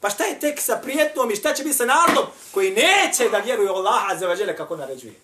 Pa 0.00 0.10
šta 0.10 0.24
je 0.24 0.40
tek 0.40 0.60
sa 0.60 0.80
prijetnom 0.82 1.30
i 1.30 1.36
šta 1.36 1.54
će 1.54 1.62
biti 1.62 1.76
sa 1.76 1.84
narodom 1.84 2.24
koji 2.52 2.70
neće 2.70 3.28
da 3.30 3.38
vjeruje 3.38 3.68
Allaha 3.68 4.16
za 4.16 4.26
vađele 4.26 4.56
kako 4.56 4.76
naređuje? 4.76 5.14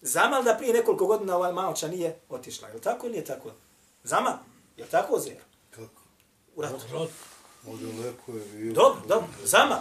Zamal 0.00 0.42
da 0.42 0.54
prije 0.54 0.72
nekoliko 0.72 1.06
godina 1.06 1.36
ovaj 1.36 1.52
malča 1.52 1.88
nije 1.88 2.18
otišla. 2.28 2.68
Je 2.68 2.74
li 2.74 2.80
tako 2.80 3.06
ili 3.06 3.12
nije 3.12 3.24
tako? 3.24 3.50
Zamal. 4.04 4.34
Je 4.76 4.84
li 4.84 4.90
tako 4.90 5.18
zer? 5.18 5.36
Kako? 5.70 6.02
U 6.56 6.62
ratu. 6.62 7.08
Ovdje 7.66 7.86
lepo 7.86 8.32
je 8.32 8.44
bilo. 8.44 8.74
Dobro, 8.74 9.02
dobro. 9.08 9.28
Zamal. 9.44 9.80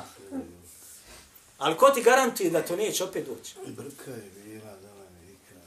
Ali 1.62 1.78
ko 1.78 1.90
ti 1.90 2.02
garantuje 2.02 2.50
da 2.50 2.66
to 2.66 2.76
neće 2.76 3.04
opet 3.04 3.26
doći? 3.26 3.56
Brka 3.68 4.12
je 4.12 4.32
bila, 4.44 4.66
dala 4.66 5.06
mi 5.22 5.34
ikra. 5.34 5.62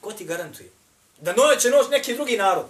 Ko 0.00 0.12
ti 0.12 0.24
garantuje? 0.24 0.70
Da 1.20 1.32
noće 1.32 1.60
će 1.60 1.70
noć 1.70 1.86
neki 1.90 2.14
drugi 2.14 2.36
narod. 2.36 2.66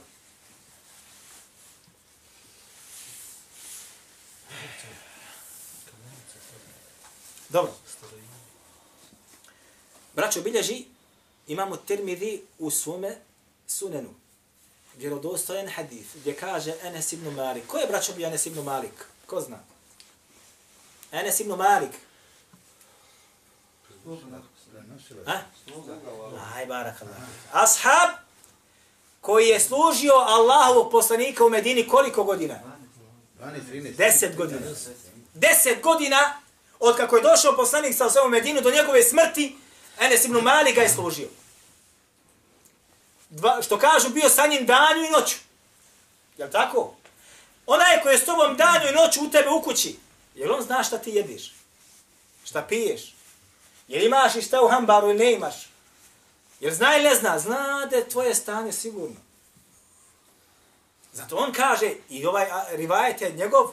Dobro. 7.49 7.73
Braćo, 10.15 10.41
bilježi, 10.41 10.85
imamo 11.47 11.77
termidi 11.77 12.43
u 12.59 12.71
svome 12.71 13.17
sunenu. 13.67 14.15
Vjerodostojen 14.97 15.69
hadith, 15.69 16.17
gdje 16.17 16.37
kaže 16.37 16.75
Enes 16.83 17.13
ibn 17.13 17.35
Malik. 17.35 17.67
Ko 17.67 17.79
je 17.79 17.87
braćo 17.87 18.13
bio 18.13 18.27
Enes 18.27 18.47
ibn 18.47 18.63
Malik? 18.63 19.07
Ko 19.27 19.41
zna? 19.41 19.59
Enes 21.13 21.41
ibn 21.41 21.51
Malik. 21.51 22.10
Ha? 25.27 25.41
Aj, 26.55 26.67
barakallah. 26.67 27.17
Ashab 27.53 28.11
koji 29.21 29.49
je 29.49 29.61
služio 29.61 30.13
Allahovog 30.13 30.91
poslanika 30.91 31.45
u 31.45 31.51
Medini 31.51 31.89
koliko 31.89 32.25
godina? 32.25 32.61
12, 33.41 33.61
13. 33.73 33.97
10 33.97 34.37
godina. 34.37 34.61
10 35.35 35.83
godina 35.83 36.35
od 36.81 36.97
kako 36.97 37.17
je 37.17 37.23
došao 37.23 37.57
poslanik 37.57 37.95
sa 37.97 38.07
osvom 38.07 38.31
Medinu 38.31 38.61
do 38.61 38.71
njegove 38.71 39.03
smrti, 39.03 39.57
Enes 40.01 40.25
ibn 40.25 40.37
Malik 40.37 40.75
ga 40.75 40.83
je 40.83 40.89
služio. 40.89 41.29
Dva, 43.31 43.63
što 43.63 43.79
kažu, 43.79 44.09
bio 44.09 44.29
sa 44.29 44.47
njim 44.47 44.67
danju 44.67 45.05
i 45.05 45.11
noću. 45.11 45.37
Je 46.39 46.51
tako? 46.51 46.95
Onaj 47.67 48.03
koji 48.03 48.15
je 48.15 48.19
s 48.19 48.25
tobom 48.25 48.57
danju 48.57 48.89
i 48.89 48.95
noću 48.95 49.25
u 49.25 49.31
tebe 49.31 49.49
u 49.49 49.63
kući, 49.63 49.99
jer 50.35 50.51
on 50.51 50.63
zna 50.63 50.83
šta 50.83 50.99
ti 50.99 51.11
jediš? 51.11 51.55
Šta 52.45 52.63
piješ? 52.63 53.15
Jel 53.91 54.07
imaš 54.07 54.37
i 54.37 54.43
šta 54.43 54.63
u 54.63 54.69
hambaru 54.69 55.09
ili 55.09 55.19
ne 55.19 55.33
imaš? 55.33 55.69
Jer 56.61 56.75
zna 56.75 56.97
ili 56.97 57.05
ne 57.05 57.15
zna? 57.15 57.39
Zna 57.39 57.87
da 57.91 57.97
je 57.97 58.09
tvoje 58.09 58.35
stanje 58.35 58.73
sigurno. 58.73 59.17
Zato 61.13 61.37
on 61.37 61.53
kaže, 61.53 61.95
i 62.09 62.27
ovaj 62.27 62.47
rivajet 62.71 63.21
je 63.21 63.33
njegov, 63.33 63.71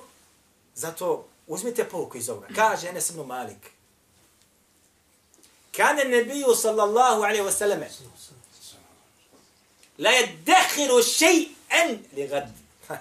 zato 0.75 1.27
uzmite 1.47 1.89
pouku 1.89 2.17
iz 2.17 2.29
ovoga. 2.29 2.47
Kaže 2.55 2.87
Enes 2.87 3.09
ibn 3.09 3.25
Malik. 3.25 3.71
Kane 5.75 6.05
nebiju 6.05 6.55
sallallahu 6.55 7.21
alaihi 7.21 7.43
wa 7.43 7.51
sallam 7.51 7.79
la 9.97 10.11
yadakhiru 10.11 11.01
shay'an 11.03 11.97
li 12.13 12.27
gad. 12.27 12.49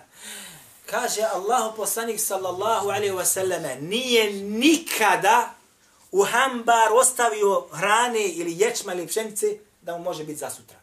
Kaže 0.92 1.22
Allahu 1.22 1.76
poslanik 1.76 2.20
sallallahu 2.20 2.88
alaihi 2.88 3.14
wa 3.14 3.24
sallam 3.24 3.62
nije 3.80 4.32
nikada 4.32 5.55
u 6.12 6.24
hambar 6.24 6.92
ostavio 6.92 7.66
hrane 7.72 8.28
ili 8.28 8.58
ječma 8.58 8.94
ili 8.94 9.06
pšenice 9.06 9.46
da 9.82 9.96
mu 9.96 10.04
može 10.04 10.24
biti 10.24 10.38
za 10.38 10.50
sutra. 10.50 10.76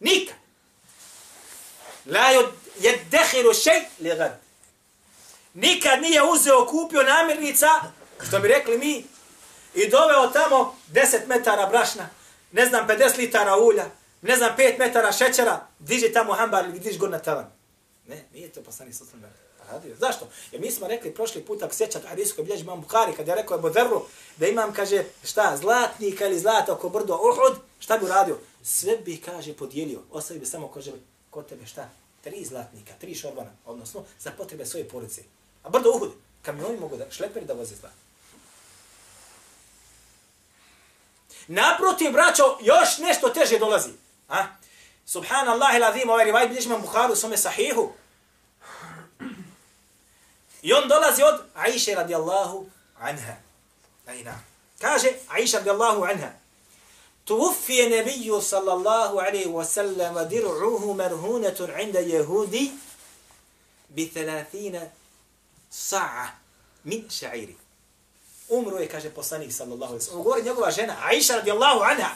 Nikad. 0.00 0.36
La 2.06 2.28
yadakhiru 2.80 3.54
shay 3.54 3.84
li 4.00 4.16
gad. 4.16 4.40
Nikad 5.54 6.02
nije 6.02 6.22
uzeo, 6.22 6.66
kupio 6.66 7.02
namirnica, 7.02 7.68
što 8.28 8.38
bi 8.38 8.48
rekli 8.48 8.78
mi, 8.78 9.04
i 9.74 9.88
doveo 9.88 10.26
tamo 10.26 10.76
10 10.92 11.26
metara 11.26 11.66
brašna, 11.66 12.08
ne 12.52 12.66
znam, 12.66 12.88
50 12.88 13.18
litara 13.18 13.56
ulja, 13.56 13.84
ne 14.22 14.36
znam, 14.36 14.56
5 14.58 14.78
metara 14.78 15.12
šećera, 15.12 15.66
diži 15.78 16.12
tamo 16.12 16.32
hambar 16.32 16.64
ili 16.64 16.78
diži 16.78 16.98
god 16.98 17.10
na 17.10 17.18
tavan. 17.18 17.52
Ne, 18.06 18.24
nije 18.32 18.48
to 18.48 18.62
poslani 18.62 18.92
sa 18.92 19.04
osnovne 19.04 19.28
radio. 19.72 19.96
Zašto? 19.96 20.28
Jer 20.52 20.60
mi 20.60 20.70
smo 20.70 20.88
rekli 20.88 21.14
prošli 21.14 21.42
put, 21.42 21.62
ako 21.62 21.74
sjećate 21.74 22.08
hadijskoj 22.08 22.44
bilježi 22.44 22.62
imam 22.62 22.80
Bukhari, 22.80 23.12
kada 23.16 23.32
je 23.32 23.36
rekao 23.36 23.54
Ebu 23.54 23.62
Boderu, 23.62 24.02
da 24.36 24.46
imam, 24.46 24.72
kaže, 24.72 25.04
šta, 25.24 25.56
zlatnika 25.56 26.26
ili 26.26 26.40
zlata 26.40 26.72
oko 26.72 26.88
brdo 26.88 27.14
Uhud, 27.14 27.58
šta 27.78 27.98
bi 27.98 28.04
uradio? 28.04 28.38
Sve 28.62 28.96
bi, 28.96 29.16
kaže, 29.16 29.52
podijelio. 29.52 30.00
Ostavi 30.10 30.40
bi 30.40 30.46
samo, 30.46 30.68
kaže, 30.68 30.92
kod 31.30 31.48
tebe 31.48 31.66
šta? 31.66 31.88
Tri 32.24 32.44
zlatnika, 32.44 32.92
tri 33.00 33.14
šorbana, 33.14 33.50
odnosno, 33.66 34.04
za 34.20 34.30
potrebe 34.30 34.66
svoje 34.66 34.88
porodice. 34.88 35.22
A 35.62 35.68
brdo 35.68 35.90
Uhud, 35.90 36.10
kamioni 36.42 36.80
mogu 36.80 36.96
da, 36.96 37.10
šleperi 37.10 37.46
da 37.46 37.54
voze 37.54 37.74
zlat. 37.74 37.92
Naprotiv, 41.48 42.12
braćo, 42.12 42.58
još 42.60 42.98
nešto 42.98 43.28
teže 43.28 43.58
dolazi. 43.58 43.90
A? 44.28 44.46
Subhanallah 45.06 45.74
il 45.76 45.84
azim, 45.84 46.10
ovaj 46.10 46.24
rivaj 46.24 46.48
bilježi 46.48 46.68
imam 46.68 46.80
Buharu, 46.80 47.16
svome 47.16 47.36
sahihu. 47.36 47.92
I 50.62 50.72
on 50.72 50.88
dolazi 50.88 51.22
od 51.22 51.40
Aisha 51.54 51.94
radijallahu 51.94 52.66
anha. 53.00 53.36
Ajna. 54.06 54.40
Kaže 54.80 55.12
Aisha 55.28 55.58
radijallahu 55.58 56.04
anha. 56.04 56.32
Tuvufije 57.24 57.88
nebiju 57.90 58.40
sallallahu 58.40 59.18
alaihi 59.18 59.48
wa 59.48 59.64
sallam 59.64 60.14
diru'uhu 60.28 60.94
merhunetun 60.94 61.70
inda 61.80 61.98
jehudi 61.98 62.72
bi 63.88 64.10
thalathina 64.14 64.80
sa'a 65.70 66.26
min 66.84 67.10
sha'iri. 67.10 67.56
Umro 68.48 68.78
je, 68.78 68.88
kaže 68.88 69.10
poslanik 69.10 69.52
sallallahu 69.52 69.92
alaihi 69.92 70.04
wa 70.04 70.06
sallam. 70.06 70.22
Govori 70.22 70.42
njegova 70.42 70.70
žena, 70.70 70.96
Aisha 71.02 71.36
radijallahu 71.36 71.80
anha. 71.82 72.10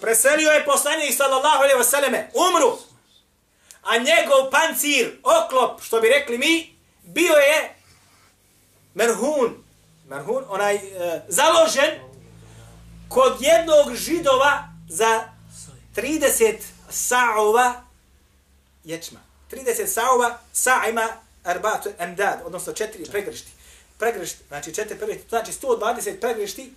Preselio 0.00 0.50
je 0.50 0.64
poslanik 0.64 1.16
sallallahu 1.16 1.56
alaihi 1.56 1.78
wa 1.78 1.84
sallam. 1.84 2.14
Umru. 2.34 2.78
A 3.82 3.98
njegov 3.98 4.50
pancir, 4.50 5.18
oklop, 5.22 5.82
što 5.82 6.00
bi 6.00 6.08
rekli 6.08 6.38
mi, 6.38 6.75
bio 7.06 7.32
je 7.32 7.74
merhun. 8.94 9.64
Merhun, 10.08 10.44
onaj 10.48 10.74
e, 10.76 10.80
založen 11.28 11.90
kod 13.08 13.36
jednog 13.40 13.94
židova 13.94 14.68
za 14.88 15.28
30 15.96 16.56
sa'ova 16.90 17.74
ječma. 18.84 19.20
30 19.50 19.86
sa'ova, 19.86 20.38
sa' 20.54 20.90
ima 20.90 21.08
arbatu 21.44 21.90
emdad, 21.98 22.42
odnosno 22.44 22.72
četiri 22.72 23.04
pregršti 23.04 23.56
pregršt, 23.98 24.36
znači 24.48 24.74
četiri 24.74 24.98
pregršti, 24.98 25.28
znači 25.28 25.52
120 25.52 26.20
pregršti 26.20 26.72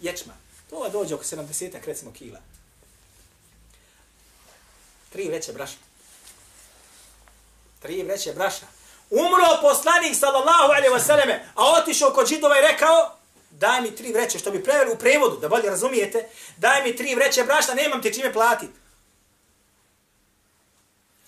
ječma. 0.00 0.32
To 0.70 0.88
dođe 0.88 1.14
oko 1.14 1.24
70 1.24 1.84
recimo 1.86 2.12
kila. 2.12 2.40
Tri 5.12 5.28
veće 5.28 5.52
braša. 5.52 5.76
Tri 7.82 8.02
veće 8.02 8.32
braša. 8.32 8.66
Umro 9.10 9.60
poslanik 9.60 10.16
sallallahu 10.16 10.72
alejhi 10.72 10.94
ve 10.94 11.00
selleme, 11.00 11.48
a 11.54 11.72
otišao 11.80 12.10
kod 12.10 12.26
židova 12.26 12.58
i 12.58 12.62
rekao, 12.62 13.16
daj 13.50 13.80
mi 13.80 13.96
tri 13.96 14.12
vreće, 14.12 14.38
što 14.38 14.50
bi 14.50 14.64
preveli 14.64 14.92
u 14.92 14.98
prevodu, 14.98 15.36
da 15.36 15.48
bolje 15.48 15.70
razumijete, 15.70 16.28
daj 16.56 16.82
mi 16.82 16.96
tri 16.96 17.14
vreće 17.14 17.44
brašna, 17.44 17.74
nemam 17.74 18.02
te 18.02 18.12
čime 18.12 18.32
platiti. 18.32 18.72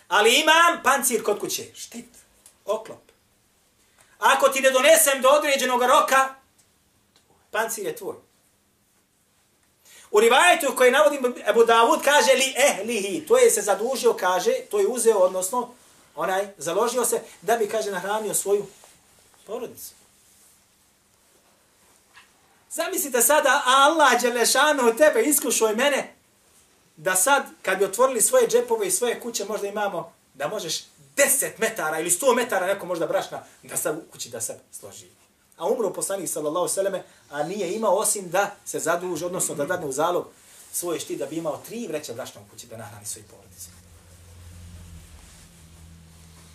Ali 0.09 0.41
imam 0.41 0.83
pancir 0.83 1.23
kod 1.25 1.41
kuće. 1.41 1.65
Štit. 1.75 2.09
Oklop. 2.65 2.99
Ako 4.19 4.49
ti 4.49 4.61
ne 4.61 4.71
donesem 4.71 5.23
do 5.23 5.29
određenog 5.29 5.83
roka, 5.83 6.35
pancir 7.51 7.87
je 7.87 7.97
tvoj. 7.97 8.17
U 10.11 10.21
rivajetu 10.21 10.75
koji 10.77 10.91
navodim 10.91 11.35
Ebu 11.47 11.65
Davud 11.65 12.03
kaže 12.05 12.33
li 12.33 12.55
ehlihi, 12.57 13.27
to 13.27 13.39
je 13.39 13.51
se 13.51 13.63
zadužio, 13.63 14.13
kaže, 14.13 14.53
to 14.71 14.79
je 14.79 14.87
uzeo, 14.87 15.19
odnosno, 15.19 15.75
onaj, 16.19 16.49
založio 16.59 17.05
se 17.05 17.21
da 17.43 17.57
bi, 17.57 17.69
kaže, 17.69 17.91
nahranio 17.91 18.35
svoju 18.35 18.67
porodicu. 19.47 19.93
Zamislite 22.71 23.23
sada, 23.23 23.63
Allah 23.67 24.21
Đelešanu 24.23 24.97
tebe 24.97 25.23
iskušao 25.23 25.71
i 25.71 25.77
mene, 25.77 26.15
da 26.97 27.15
sad, 27.15 27.43
kad 27.63 27.79
bi 27.79 27.85
otvorili 27.85 28.23
svoje 28.23 28.49
džepove 28.49 28.87
i 28.87 28.91
svoje 28.91 29.21
kuće, 29.21 29.45
možda 29.45 29.67
imamo 29.67 30.13
da 30.35 30.49
možeš 30.49 30.85
10 31.17 31.51
metara 31.59 32.01
ili 32.01 32.11
100 32.11 32.37
metara 32.37 32.67
neko 32.67 32.87
možda 32.87 33.07
brašna 33.07 33.45
da 33.63 33.77
se 33.77 33.91
u 33.91 34.01
kući 34.13 34.31
da 34.31 34.41
se 34.41 34.59
složi. 34.73 35.07
A 35.57 35.67
umro 35.67 35.93
poslanik 35.93 36.29
sallallahu 36.29 36.69
selleme, 36.69 37.05
a 37.31 37.43
nije 37.43 37.75
imao 37.75 37.97
osim 37.97 38.31
da 38.31 38.57
se 38.65 38.79
zaduži, 38.79 39.25
odnosno 39.25 39.55
da 39.55 39.65
dadne 39.65 39.87
u 39.87 39.93
zalog 39.93 40.31
svoje 40.73 41.01
šti 41.01 41.17
da 41.17 41.27
bi 41.27 41.37
imao 41.37 41.63
tri 41.67 41.87
vreće 41.87 42.13
brašna 42.13 42.41
u 42.41 42.51
kući 42.51 42.67
da 42.67 42.77
nahrani 42.77 43.07
svoju 43.07 43.25
porodicu. 43.31 43.69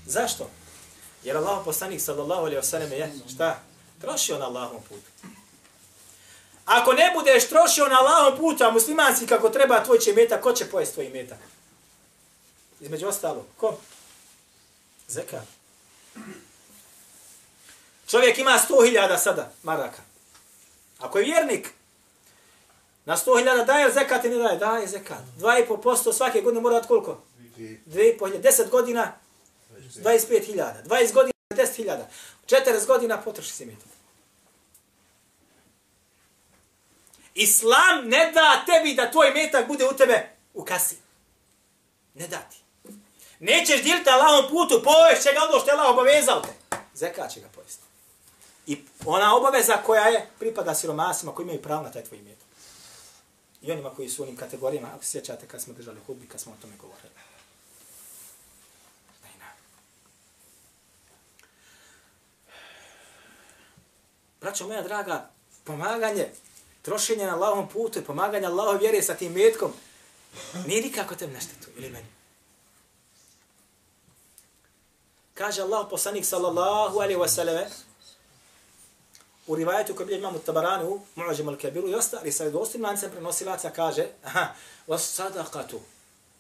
Zašto? 0.06 0.50
Jer 1.24 1.38
Allah 1.38 1.62
poslanik 1.66 2.02
sallallahu 2.02 2.42
alejhi 2.42 2.56
ve 2.56 2.64
selleme 2.64 2.96
je 2.96 3.12
šta? 3.34 3.60
Trošio 4.02 4.40
na 4.40 4.46
Allahom 4.46 4.82
putu. 4.90 5.12
Ako 6.66 6.94
ne 6.94 7.12
budeš 7.16 7.50
trošio 7.50 7.88
na 7.88 8.00
Allahom 8.00 8.38
putu, 8.40 8.64
a 8.64 8.72
muslimanski 8.72 9.28
kako 9.28 9.50
treba 9.50 9.84
tvoj 9.84 10.00
će 10.00 10.14
metak, 10.14 10.42
ko 10.42 10.54
će 10.54 10.66
pojesti 10.66 10.94
tvoj 10.94 11.10
metak? 11.10 11.38
Između 12.80 13.08
ostalo, 13.08 13.46
ko? 13.58 13.78
Zekat. 15.08 15.48
Čovjek 18.08 18.38
ima 18.38 18.60
100.000 18.70 19.18
sada 19.18 19.52
maraka. 19.64 20.02
Ako 21.00 21.20
je 21.20 21.26
vjernik, 21.26 21.70
na 23.06 23.18
100.000 23.18 23.66
daje 23.66 23.92
zekat 23.92 24.26
i 24.26 24.30
ne 24.30 24.36
daje? 24.36 24.58
Daje 24.58 24.88
zekat. 24.88 25.22
2,5% 25.40 26.14
svake 26.14 26.42
godine 26.42 26.62
mora 26.62 26.76
dati 26.76 26.88
koliko? 26.88 27.22
2,5 27.58 28.42
10 28.42 28.70
godina 28.70 29.12
Znači, 29.94 30.26
25.000. 30.28 30.84
20 30.86 31.14
godina 31.14 31.34
10.000. 31.50 32.04
40 32.46 32.88
godina 32.88 33.22
potroši 33.22 33.52
se 33.52 33.66
metak. 33.66 33.88
Islam 37.34 38.08
ne 38.08 38.32
da 38.32 38.64
tebi 38.66 38.94
da 38.94 39.12
tvoj 39.12 39.32
metak 39.32 39.68
bude 39.68 39.86
u 39.86 39.94
tebe 39.98 40.30
u 40.54 40.66
kasi. 40.66 40.96
Ne 42.14 42.28
da 42.28 42.38
ti. 42.38 42.58
Nećeš 43.40 43.84
dijeliti 43.84 44.10
Allahom 44.10 44.50
putu, 44.50 44.84
poješ 44.84 45.24
će 45.24 45.34
ga 45.34 45.40
ono 45.50 45.60
što 45.60 45.70
je 45.70 45.74
Allah 45.74 45.90
obavezao 45.90 46.42
te. 46.42 46.78
Zeka 46.94 47.28
će 47.28 47.40
ga 47.40 47.48
pojesti. 47.56 47.84
I 48.68 48.82
ona 49.06 49.36
obaveza 49.36 49.78
koja 49.86 50.08
je 50.08 50.30
pripada 50.40 50.76
siromasima 50.76 51.36
koji 51.36 51.44
imaju 51.44 51.62
pravo 51.62 51.84
na 51.84 51.92
taj 51.92 52.04
tvoj 52.04 52.22
metak. 52.22 52.48
I 53.62 53.72
onima 53.72 53.90
koji 53.90 54.10
su 54.10 54.22
u 54.22 54.26
onim 54.26 54.38
kategorijama, 54.38 54.90
ako 54.96 55.04
se 55.04 55.12
sjećate 55.12 55.48
kad 55.48 55.62
smo 55.62 55.74
držali 55.74 56.00
hudbi, 56.08 56.28
kad 56.28 56.42
smo 56.42 56.52
o 56.52 56.62
tome 56.62 56.74
govorili. 56.78 57.10
Braćo 64.44 64.68
moja 64.68 64.82
draga, 64.82 65.30
pomaganje, 65.64 66.28
trošenje 66.82 67.26
na 67.26 67.36
Allahom 67.36 67.70
putu 67.70 68.00
i 68.00 68.04
pomaganje 68.04 68.48
Allahom 68.48 68.78
vjere 68.78 69.02
sa 69.02 69.14
tim 69.14 69.34
metkom, 69.34 69.72
nije 70.68 70.82
nikako 70.82 71.16
tem 71.16 71.34
naštetu, 71.34 71.68
ili 71.78 71.90
meni. 71.90 72.08
Kaže 75.34 75.62
Allah 75.62 75.88
poslanik 75.90 76.26
sallallahu 76.26 77.00
alaihi 77.00 77.20
wa 77.20 77.28
sallam, 77.28 77.66
u 79.48 79.56
rivajetu 79.56 79.96
koji 79.96 80.16
imamo 80.16 80.40
tabarani 80.40 80.86
u 80.86 81.00
al-Kabiru 81.16 81.90
i 81.90 81.96
ostali 81.96 82.32
sa 82.32 82.50
dostim 82.50 82.84
lancem 82.84 83.12
prenosilaca 83.12 83.70
kaže 83.70 84.08
was 84.88 85.20
sadaqatu 85.20 85.80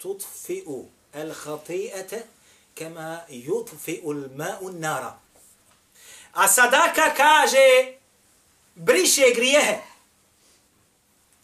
tutfi'u 0.01 0.85
al-khati'ata 1.13 2.19
kama 2.75 3.21
yutfi'u 3.29 4.09
al-ma'u 4.09 4.67
an-nara. 4.67 5.22
A 6.33 6.47
sadaka 6.47 7.13
kaže 7.17 7.93
briše 8.75 9.33
grijehe. 9.35 9.77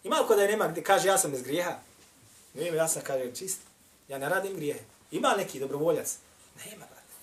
Ima 0.03 0.15
ko 0.27 0.35
da 0.35 0.47
nema 0.47 0.67
gdje 0.67 0.83
kaže 0.83 1.07
ja 1.07 1.17
sam 1.17 1.31
bez 1.31 1.41
grijeha? 1.41 1.79
Nema, 2.53 2.77
ja 2.77 2.87
sam 2.87 3.01
kaže 3.01 3.35
čist. 3.35 3.59
Ja 4.07 4.17
ne 4.17 4.29
radim 4.29 4.55
grijehe. 4.55 4.79
Ima 5.11 5.33
neki 5.37 5.59
dobrovoljac? 5.59 6.15
Nema, 6.65 6.85
brate. 6.85 7.13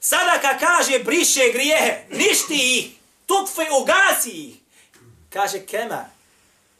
Sadaka 0.00 0.58
kaže 0.58 0.98
briše 0.98 1.52
grijehe, 1.52 2.04
ništi 2.10 2.78
ih, 2.78 2.98
tutfi 3.26 3.62
ugasi 3.82 4.30
ih. 4.30 4.56
Kaže 5.30 5.66
kema, 5.66 6.04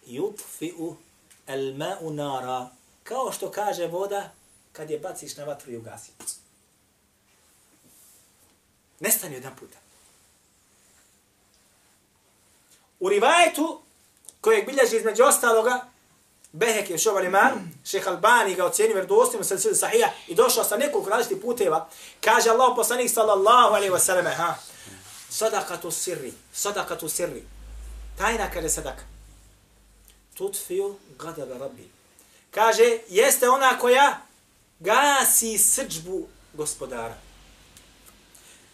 jutfi 0.07 0.73
u 0.79 0.97
el 1.47 1.83
u 2.01 2.11
nara. 2.11 2.71
Kao 3.03 3.33
što 3.33 3.51
kaže 3.51 3.87
voda, 3.87 4.33
kad 4.73 4.91
je 4.91 4.99
baciš 4.99 5.37
na 5.37 5.45
vatru 5.45 5.73
i 5.73 5.77
ugasi. 5.77 6.11
Nestani 9.03 9.35
jedan 9.35 9.57
puta. 9.57 9.79
U 13.01 13.09
rivajetu, 13.09 13.81
kojeg 14.41 14.67
bilježi 14.67 14.97
između 14.97 15.25
ostaloga, 15.25 15.93
Behek 16.53 16.91
je 16.91 16.99
šoval 16.99 17.25
iman, 17.25 17.71
šeha 17.85 18.11
Albani 18.11 18.55
ga 18.55 18.65
ocjenio 18.65 18.95
vjerodostojno 18.95 19.45
sa 19.45 19.59
sili 19.59 19.77
sahija 19.77 20.13
i 20.29 20.35
došao 20.35 20.65
sa 20.65 20.77
nekoliko 20.77 21.11
različitih 21.11 21.43
puteva. 21.43 21.89
Kaže 22.21 22.51
Allah 22.51 22.73
poslanik 22.77 23.11
sallallahu 23.11 23.75
alaihi 23.75 23.93
wasallam, 23.93 24.37
ha, 24.37 24.55
sadakatu 25.31 25.91
sirri, 25.91 26.33
sadakatu 26.53 27.09
sirri. 27.09 27.43
Tajna 28.19 28.51
kaže 28.51 28.69
sadaka. 28.69 29.03
Tutfiju 30.35 30.97
gadaba 31.19 31.59
rabbi. 31.59 31.91
Kaže, 32.51 32.99
jeste 33.09 33.49
ona 33.49 33.79
koja 33.79 34.21
gasi 34.81 35.59
srđbu 35.59 36.27
gospodara. 36.55 37.32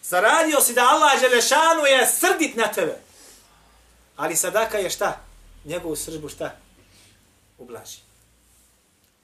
Zaradio 0.09 0.61
si 0.61 0.73
da 0.73 0.89
Allah 0.89 1.19
Želešanu 1.19 1.85
je 1.85 2.07
srdit 2.07 2.55
na 2.55 2.71
tebe. 2.71 2.97
Ali 4.15 4.35
sadaka 4.35 4.77
je 4.77 4.89
šta? 4.89 5.21
Njegovu 5.65 5.95
sržbu 5.95 6.29
šta? 6.29 6.55
ublaži. 7.59 7.99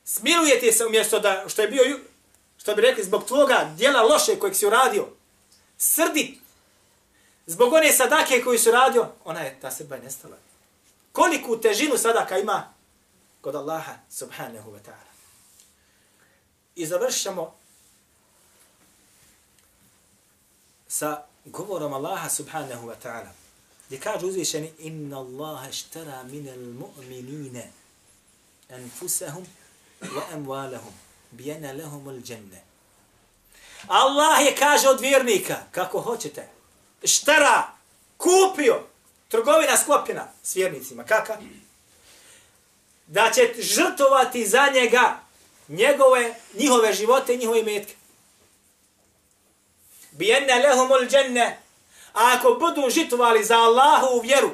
Smilujete 0.03 0.71
se 0.71 0.85
umjesto 0.85 1.19
da, 1.19 1.43
što 1.47 1.61
je 1.61 1.67
bio, 1.67 1.99
što 2.57 2.75
bi 2.75 2.81
rekli, 2.81 3.03
zbog 3.03 3.25
tvoga 3.25 3.71
dijela 3.77 4.01
loše 4.01 4.39
kojeg 4.39 4.55
si 4.55 4.65
uradio, 4.65 5.07
Srdit. 5.77 6.39
zbog 7.45 7.73
one 7.73 7.93
sadake 7.93 8.41
koju 8.43 8.59
si 8.59 8.69
uradio, 8.69 9.11
ona 9.25 9.39
je, 9.39 9.59
ta 9.61 9.71
srba 9.71 9.95
je 9.95 10.01
nestala. 10.01 10.37
Koliku 11.11 11.61
težinu 11.61 11.97
sadaka 11.97 12.37
ima 12.37 12.73
kod 13.41 13.55
Allaha 13.55 13.93
subhanahu 14.09 14.71
wa 14.71 14.79
ta'ala. 14.79 15.11
I 16.75 16.85
završamo 16.85 17.55
sa 20.95 21.27
govorom 21.45 21.93
Allaha 21.93 22.29
subhanahu 22.29 22.87
wa 22.87 22.95
ta'ala. 22.95 23.31
Gdje 23.87 23.99
kaže 23.99 24.25
uzvišeni, 24.25 24.73
inna 24.79 25.19
Allaha 25.19 25.71
štara 25.71 26.23
minel 26.23 26.71
mu'minine 26.79 27.67
anfusahum 28.71 29.45
wa 30.01 30.23
amwalahum 30.33 30.93
bijena 31.31 31.73
lahum 31.73 32.23
dženne. 32.23 32.63
Allah 33.87 34.45
je 34.45 34.55
kaže 34.55 34.89
od 34.89 35.01
vjernika, 35.01 35.57
kako 35.71 36.01
hoćete, 36.01 36.49
štara, 37.03 37.75
kupio, 38.17 38.83
trgovina 39.27 39.77
sklopljena 39.77 40.27
s 40.43 40.55
vjernicima, 40.55 41.03
kaka? 41.03 41.37
Da 43.07 43.31
će 43.35 43.53
žrtovati 43.59 44.47
za 44.47 44.67
njega 44.73 45.19
njegove, 45.67 46.35
njihove 46.53 46.93
živote 46.93 47.33
i 47.33 47.37
njihove 47.37 47.63
metke. 47.63 47.95
Bijena 50.17 50.55
lehumul 50.55 51.07
dženne. 51.09 51.57
A 52.13 52.37
ako 52.37 52.57
budu 52.59 52.89
žitovali 52.89 53.43
za 53.43 53.57
Allahu 53.57 54.17
u 54.17 54.21
vjeru, 54.21 54.51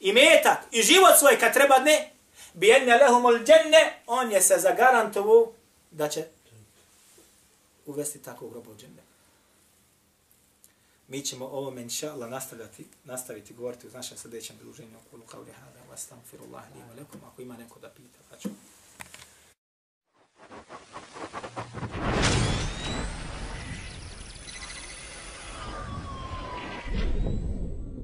i 0.00 0.12
metak, 0.12 0.58
i 0.72 0.82
život 0.82 1.18
svoj 1.18 1.38
kad 1.38 1.52
treba 1.54 1.78
ne, 1.78 2.10
bijenne 2.54 2.96
lehumul 2.96 3.38
dženne, 3.38 4.02
on 4.06 4.32
je 4.32 4.42
se 4.42 4.56
zagarantovu 4.58 5.52
da 5.90 6.08
će 6.08 6.26
uvesti 7.86 8.22
takvog 8.22 8.52
roba 8.52 8.70
u 8.70 8.76
dženne. 8.76 9.02
Mi 11.08 11.22
ćemo 11.22 11.46
ovo 11.46 11.80
inša 11.80 12.12
Allah 12.12 12.30
nastaviti, 12.30 12.86
nastaviti 13.04 13.54
govoriti 13.54 13.86
u 13.86 13.90
našem 13.90 14.18
sljedećem 14.18 14.56
druženju. 14.62 14.98
Kulu 15.10 15.22
kao 15.22 15.40
lihada, 15.40 15.80
vas 15.88 15.88
wa 15.88 15.94
astaghfirullah 15.94 16.64
lekom. 16.98 17.20
Ako 17.32 17.42
ima 17.42 17.56
neko 17.56 17.78
da 17.78 17.88
pita, 17.88 18.18
pa 18.30 18.36
ćemo. 18.36 18.54